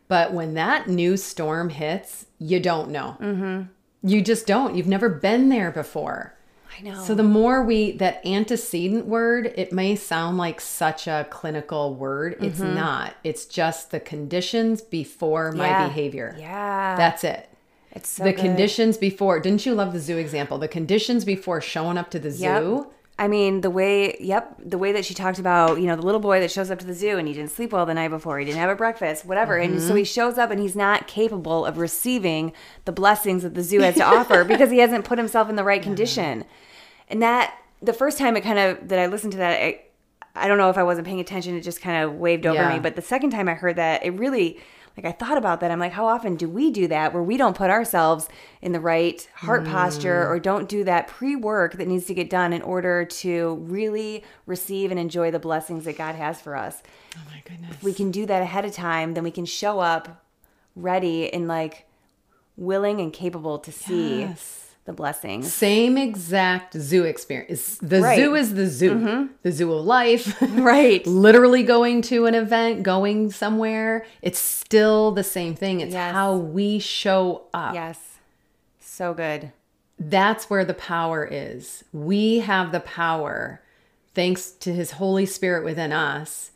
[0.07, 3.17] But when that new storm hits, you don't know.
[3.21, 3.63] Mm-hmm.
[4.07, 4.75] You just don't.
[4.77, 6.34] You've never been there before.
[6.79, 7.03] I know.
[7.05, 12.37] So the more we that antecedent word, it may sound like such a clinical word.
[12.41, 12.75] It's mm-hmm.
[12.75, 13.15] not.
[13.23, 15.87] It's just the conditions before my Yeah.
[15.89, 16.37] behavior.
[16.39, 17.49] yeah, That's it.
[17.93, 18.41] it's so the good.
[18.41, 19.39] conditions before.
[19.41, 20.59] Didn't you love the zoo example?
[20.59, 22.63] The conditions before showing up to the Yep.
[22.63, 22.87] zoo.
[23.17, 26.21] I mean, the way, yep, the way that she talked about, you know, the little
[26.21, 28.41] boy that shows up to the zoo and he didn't sleep well the night before,
[28.41, 29.57] he didn't have a breakfast, whatever.
[29.57, 29.87] And Mm-hmm.
[29.89, 32.53] so he shows up and he's not capable of receiving
[32.87, 35.63] the blessings that the zoo has to offer because he hasn't put himself in the
[35.63, 36.45] right condition.
[37.09, 39.83] And that, the first time it kind of, that I listened to that, I,
[40.35, 42.73] I don't know if I wasn't paying attention, it just kind of waved over Yeah.
[42.75, 42.81] me.
[42.81, 44.59] But the second time I heard that, it really,
[44.97, 45.71] like I thought about that.
[45.71, 48.29] I'm like, how often do we do that where we don't put ourselves
[48.63, 50.29] in the right heart posture mm.
[50.29, 54.23] or don't do that pre work that needs to get done in order to really
[54.47, 56.83] receive and enjoy the blessings that God has for us?
[57.17, 57.73] Oh my goodness.
[57.73, 60.25] If we can do that ahead of time, then we can show up
[60.77, 61.87] ready and like
[62.57, 64.64] willing and capable to see Yes.
[64.85, 65.53] The blessings.
[65.53, 67.79] Same exact zoo experience.
[67.79, 68.17] The Right.
[68.19, 68.95] zoo is the zoo.
[68.95, 69.27] Mm-hmm.
[69.43, 70.41] The zoo of life.
[70.55, 71.07] Right.
[71.07, 74.05] Literally going to an event, going somewhere.
[74.23, 75.81] It's still the same thing.
[75.81, 76.13] It's Yes.
[76.13, 77.75] how we show up.
[77.75, 77.99] Yes.
[78.81, 79.53] So good.
[79.99, 81.85] That's where the power is.
[81.93, 83.63] We have the power,
[84.15, 86.51] thanks to His Holy Spirit within us.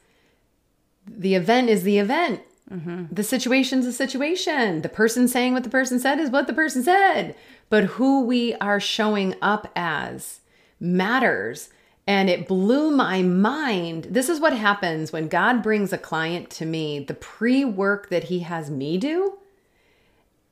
[1.07, 2.43] The event is the event.
[2.73, 3.15] Mm-hmm.
[3.15, 4.83] The situation's a situation.
[4.83, 7.35] The person saying what the person said is what the person said.
[7.71, 10.41] But who we are showing up as
[10.81, 11.71] matters.
[12.07, 14.09] And it blew my mind.
[14.11, 17.01] This is what happens when God brings a client to me.
[17.01, 19.39] The pre work that He has me do,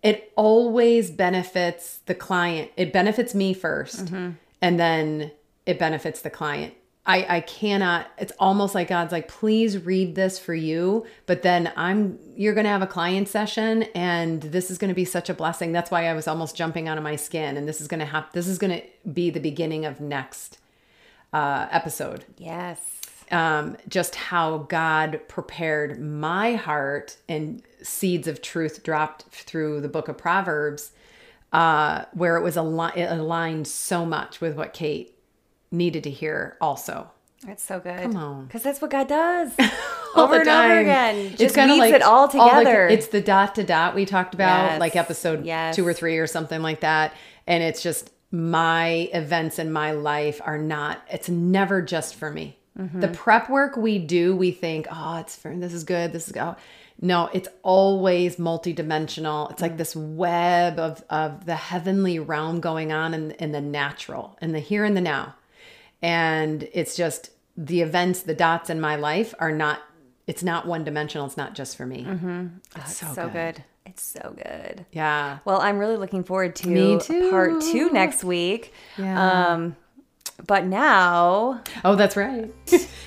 [0.02, 2.70] it always benefits the client.
[2.76, 4.30] It benefits me 1st mm-hmm.
[4.60, 5.30] and then
[5.64, 6.74] it benefits the client
[7.08, 11.72] I, I cannot it's almost like god's like please read this for you but then
[11.76, 15.30] i'm you're going to have a client session and this is going to be such
[15.30, 17.86] a blessing that's why i was almost jumping out of my skin and this is
[17.88, 20.58] going to have this is going to be the beginning of next
[21.32, 22.80] uh, episode Yes.
[23.30, 30.08] um, just how God prepared my heart and seeds of truth dropped through the book
[30.08, 30.92] of Proverbs,
[31.52, 35.15] uh, where it was ali- it aligned so much with what Cait
[35.70, 37.10] needed to hear also.
[37.46, 38.00] That's so good.
[38.00, 38.46] Come on.
[38.46, 39.52] Because that's what God does.
[40.16, 41.36] All over the and over again.
[41.36, 42.88] Just kinda weaves it all the- together.
[42.88, 44.80] it's the dot to dot we talked about, Yes.
[44.80, 45.76] like episode Yes.
[45.76, 47.12] two or three or something like that.
[47.46, 52.58] And it's just my events in my life are not, it's never just for me.
[52.78, 53.00] Mm-hmm.
[53.00, 56.12] The prep work we do, we think, oh, it's for this is good.
[56.12, 56.56] This is go.
[57.00, 59.50] No, it's always multidimensional.
[59.50, 59.62] It's Mm.
[59.62, 64.52] like this web of of the heavenly realm going on in, in the natural, in
[64.52, 65.34] the here and the now.
[66.02, 69.80] And it's just the events, the dots in my life are not,
[70.26, 71.26] it's not one dimensional.
[71.26, 72.04] It's not just for me.
[72.04, 72.46] Mm-hmm.
[72.76, 73.32] It's so, so good.
[73.56, 73.64] good.
[73.86, 74.84] It's so good.
[74.92, 75.38] Yeah.
[75.44, 77.30] Well, I'm really looking forward to Me too.
[77.30, 78.72] part two next week.
[78.98, 79.52] Yeah.
[79.52, 79.76] Um,
[80.46, 82.52] but now Oh, that's right.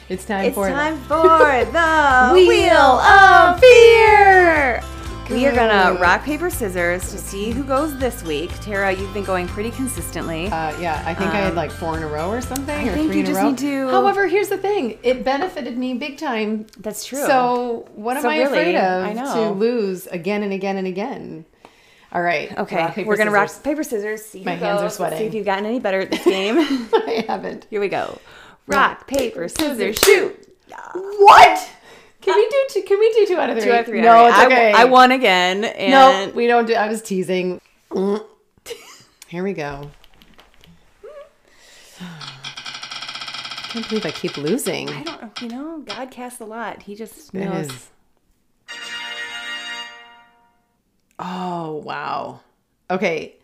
[0.09, 1.17] it's time it's for time for
[1.65, 4.81] the Wheel Wheel of of Fear.
[5.29, 8.49] We are gonna rock paper scissors to see who goes this week.
[8.61, 10.47] Tara, you've been going pretty consistently.
[10.47, 12.95] Uh, yeah, I think I had like four in a row or something, or Um,
[12.97, 13.49] think three you in a just row.
[13.49, 16.65] need to- However, here's the thing: it benefited me big time.
[16.79, 17.23] That's true.
[17.25, 19.33] So what am I really, afraid of I know.
[19.35, 21.45] to lose again and again and again?
[22.11, 22.57] All right.
[22.57, 23.55] okay, rock, paper, we're gonna scissors.
[23.57, 24.25] rock paper scissors.
[24.25, 24.81] See My hands are goes.
[24.81, 25.27] Let's See sweating.
[25.27, 26.57] if you've gotten any better at this game.
[26.91, 27.67] I haven't.
[27.69, 28.17] Here we go.
[28.65, 30.47] Rock, paper, scissors, shoot.
[30.93, 31.69] What?
[32.21, 32.81] Can we do two?
[32.83, 33.65] Can we do two out of three?
[33.65, 34.01] Two out of three.
[34.01, 34.27] No, right.
[34.29, 34.71] it's I- okay.
[34.73, 35.63] I, won again.
[35.63, 36.73] And No, we don't do.
[36.73, 37.61] I was teasing.
[39.27, 39.89] Here we go.
[43.69, 44.89] Can't believe I keep losing.
[44.89, 45.41] I don't.
[45.41, 46.81] You know, God casts a lot.
[46.83, 47.89] He just knows.
[51.19, 52.39] Oh, wow.
[52.89, 53.35] Okay.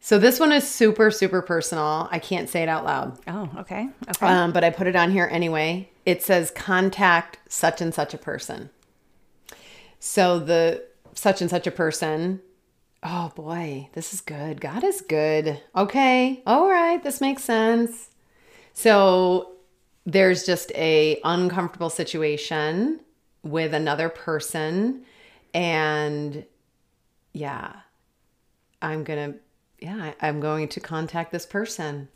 [0.00, 2.08] So this one is super, super personal.
[2.10, 3.88] I can't say it out loud, Oh, okay.
[4.08, 4.26] Okay.
[4.26, 5.90] um, but I put it on here anyway.
[6.06, 8.70] It says contact such and such a person.
[9.98, 12.40] So the such and such a person.
[13.02, 14.60] Oh boy, this is good.
[14.60, 15.60] God is good.
[15.76, 16.42] Okay.
[16.46, 17.02] All right.
[17.02, 18.10] This makes sense.
[18.72, 19.52] So
[20.06, 23.00] there's just a uncomfortable situation
[23.42, 25.02] with another person
[25.54, 26.44] and
[27.32, 27.72] yeah
[28.82, 29.34] i'm gonna
[29.80, 32.08] yeah I- i'm going to contact this person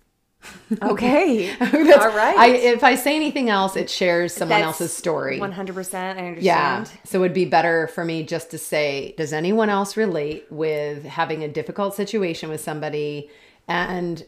[0.83, 1.51] okay.
[1.61, 2.37] All right.
[2.37, 5.95] I, if i say anything else it shares someone That's else's story 100%.
[5.95, 6.41] I understand.
[6.41, 10.47] yeah so it would be better for me just to say does anyone else relate
[10.51, 13.31] with having a difficult situation with somebody
[13.69, 14.25] and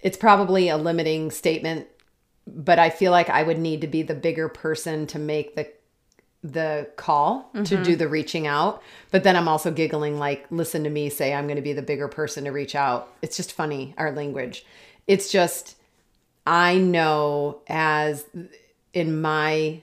[0.00, 1.86] it's probably a limiting statement
[2.46, 5.70] but i feel like i would need to be the bigger person to make the
[6.44, 7.94] the call to do mm-hmm.
[7.98, 8.82] the reaching out
[9.12, 11.82] but then i'm also giggling like listen to me say i'm going to be the
[11.82, 14.64] bigger person to reach out it's just funny our language
[15.06, 15.76] it's just
[16.46, 18.24] i know as
[18.92, 19.80] in my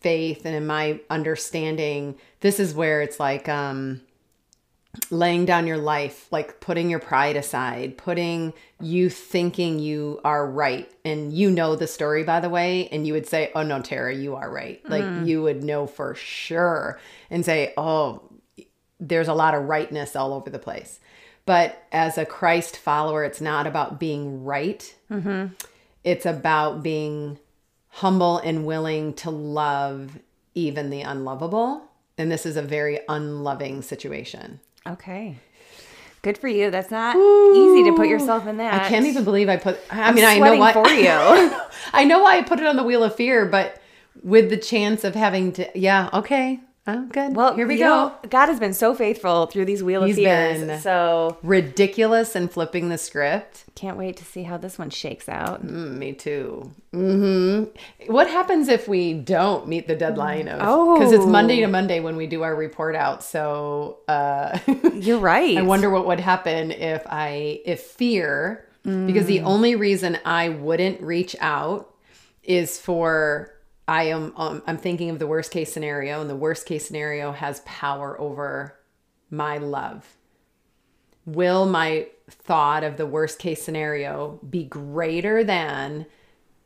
[0.00, 4.00] faith and in my understanding this is where it's like um
[5.10, 8.52] laying down your life like putting your pride aside putting
[8.82, 10.90] you thinking you are right.
[11.04, 14.14] And you know the story by the way and you would say oh no tara
[14.14, 14.80] you are right.
[14.88, 18.22] Like you would know for sure and say oh
[19.00, 21.00] there's a lot of rightness all over the place
[21.46, 25.46] but as a christ follower it's not about being right mm-hmm.
[26.04, 27.38] it's about being
[27.92, 30.18] humble and willing to love
[30.54, 31.82] even the unlovable.
[32.18, 34.60] And this is a very unloving situation.
[34.86, 35.36] Okay.
[36.22, 36.70] Good for you.
[36.70, 38.74] That's not easy to put yourself in that.
[38.74, 40.72] I can't even believe I put, I mean, I know why.
[40.72, 41.08] for you.
[41.92, 43.80] I know why I put it on the wheel of fear, but
[44.22, 46.60] with the chance of having to, yeah, okay.
[46.84, 47.36] Oh, good.
[47.36, 47.84] Well, here we go.
[47.84, 50.64] know, God has been so faithful through these wheel of He's fears.
[50.64, 53.64] been- So Ridiculous and flipping the script.
[53.76, 55.64] can't wait to see how this one shakes out.
[55.64, 56.72] Mm, me too.
[56.92, 57.64] hmm
[58.08, 60.58] What happens if we don't meet the deadline of?
[60.60, 60.98] Oh.
[60.98, 63.22] because it's Monday to Monday when we do our report out.
[63.22, 64.58] So uh,
[64.94, 65.56] You're right.
[65.56, 71.00] I wonder what would happen if I if fear because the only reason I wouldn't
[71.00, 71.94] reach out
[72.42, 73.51] is for
[73.88, 77.32] I am um, I'm thinking of the worst case scenario and the worst case scenario
[77.32, 78.78] has power over
[79.30, 80.16] my love.
[81.26, 86.06] Will my thought of the worst case scenario be greater than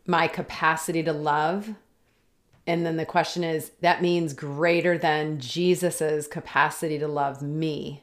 [0.06, 1.74] my capacity to love?
[2.66, 8.02] And then the question is that means greater than Jesus's capacity to love me.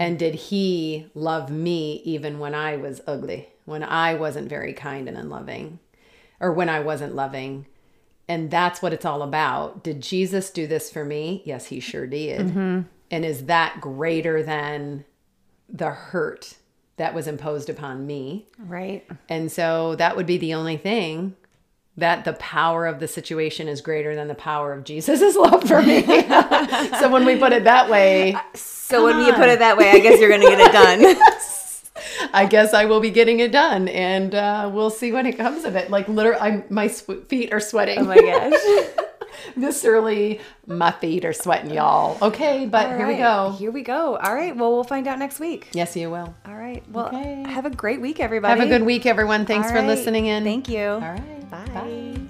[0.00, 5.06] And did he love me even when I was ugly, when I wasn't very kind
[5.06, 5.80] and unloving?
[6.40, 7.66] or when I wasn't loving.
[8.28, 9.84] And that's what it's all about.
[9.84, 11.42] Did Jesus do this for me?
[11.44, 12.48] Yes, he sure did.
[12.48, 12.80] Mm-hmm.
[13.10, 15.04] And is that greater than
[15.68, 16.56] the hurt
[16.96, 18.46] that was imposed upon me?
[18.58, 19.06] Right.
[19.28, 21.36] And so that would be the only thing
[21.96, 25.82] that the power of the situation is greater than the power of Jesus' love for
[25.82, 26.02] me.
[26.98, 29.98] so when we put it that way, So when you put it that way, I
[30.00, 31.16] guess you're going to get it done.
[32.32, 35.64] I guess I will be getting it done, and uh, we'll see when it comes
[35.64, 35.90] of it.
[35.90, 37.98] Like literally, I'm, my sw- feet are sweating.
[37.98, 38.52] oh my gosh.
[39.56, 42.18] Viscerally, my feet are sweating, y'all.
[42.22, 43.54] Okay, but All here we go.
[43.58, 44.16] Here we go.
[44.16, 44.54] All right.
[44.56, 45.68] Well, we'll find out next week.
[45.72, 46.34] Yes, you will.
[46.46, 46.82] All right.
[46.90, 47.44] Well, Okay.
[47.48, 48.58] have a great week, everybody.
[48.58, 49.46] Have a good week, everyone.
[49.46, 49.86] Thanks All for right.
[49.86, 50.42] listening in.
[50.44, 50.84] Thank you.
[50.84, 51.50] All right.
[51.50, 52.20] Bye.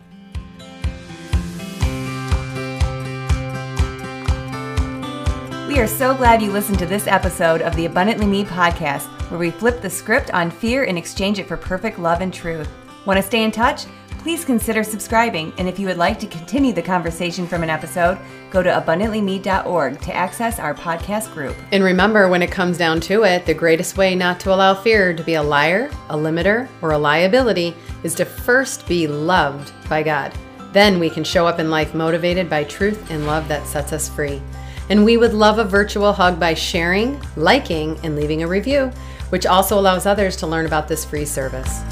[5.69, 9.41] We are so glad you listened to this episode of the Abundantly Me podcast, where
[9.41, 12.71] we flip the script on fear and exchange it for perfect love and truth.
[13.05, 13.85] Want to stay in touch?
[14.19, 15.53] Please consider subscribing.
[15.59, 18.17] And if you would like to continue the conversation from an episode,
[18.51, 21.57] go to abundantlyme.org to access our podcast group.
[21.73, 25.13] And remember, when it comes down to it, the greatest way not to allow fear
[25.15, 27.75] to be a liar, a limiter, or a liability
[28.05, 30.33] is to first be loved by God.
[30.73, 34.09] Then we can show up in life motivated by truth and love that sets us
[34.09, 34.41] free.
[34.89, 38.93] And we would love a virtual hug by sharing, liking, and leaving a review,
[39.31, 41.83] which also allows others to learn about this free service.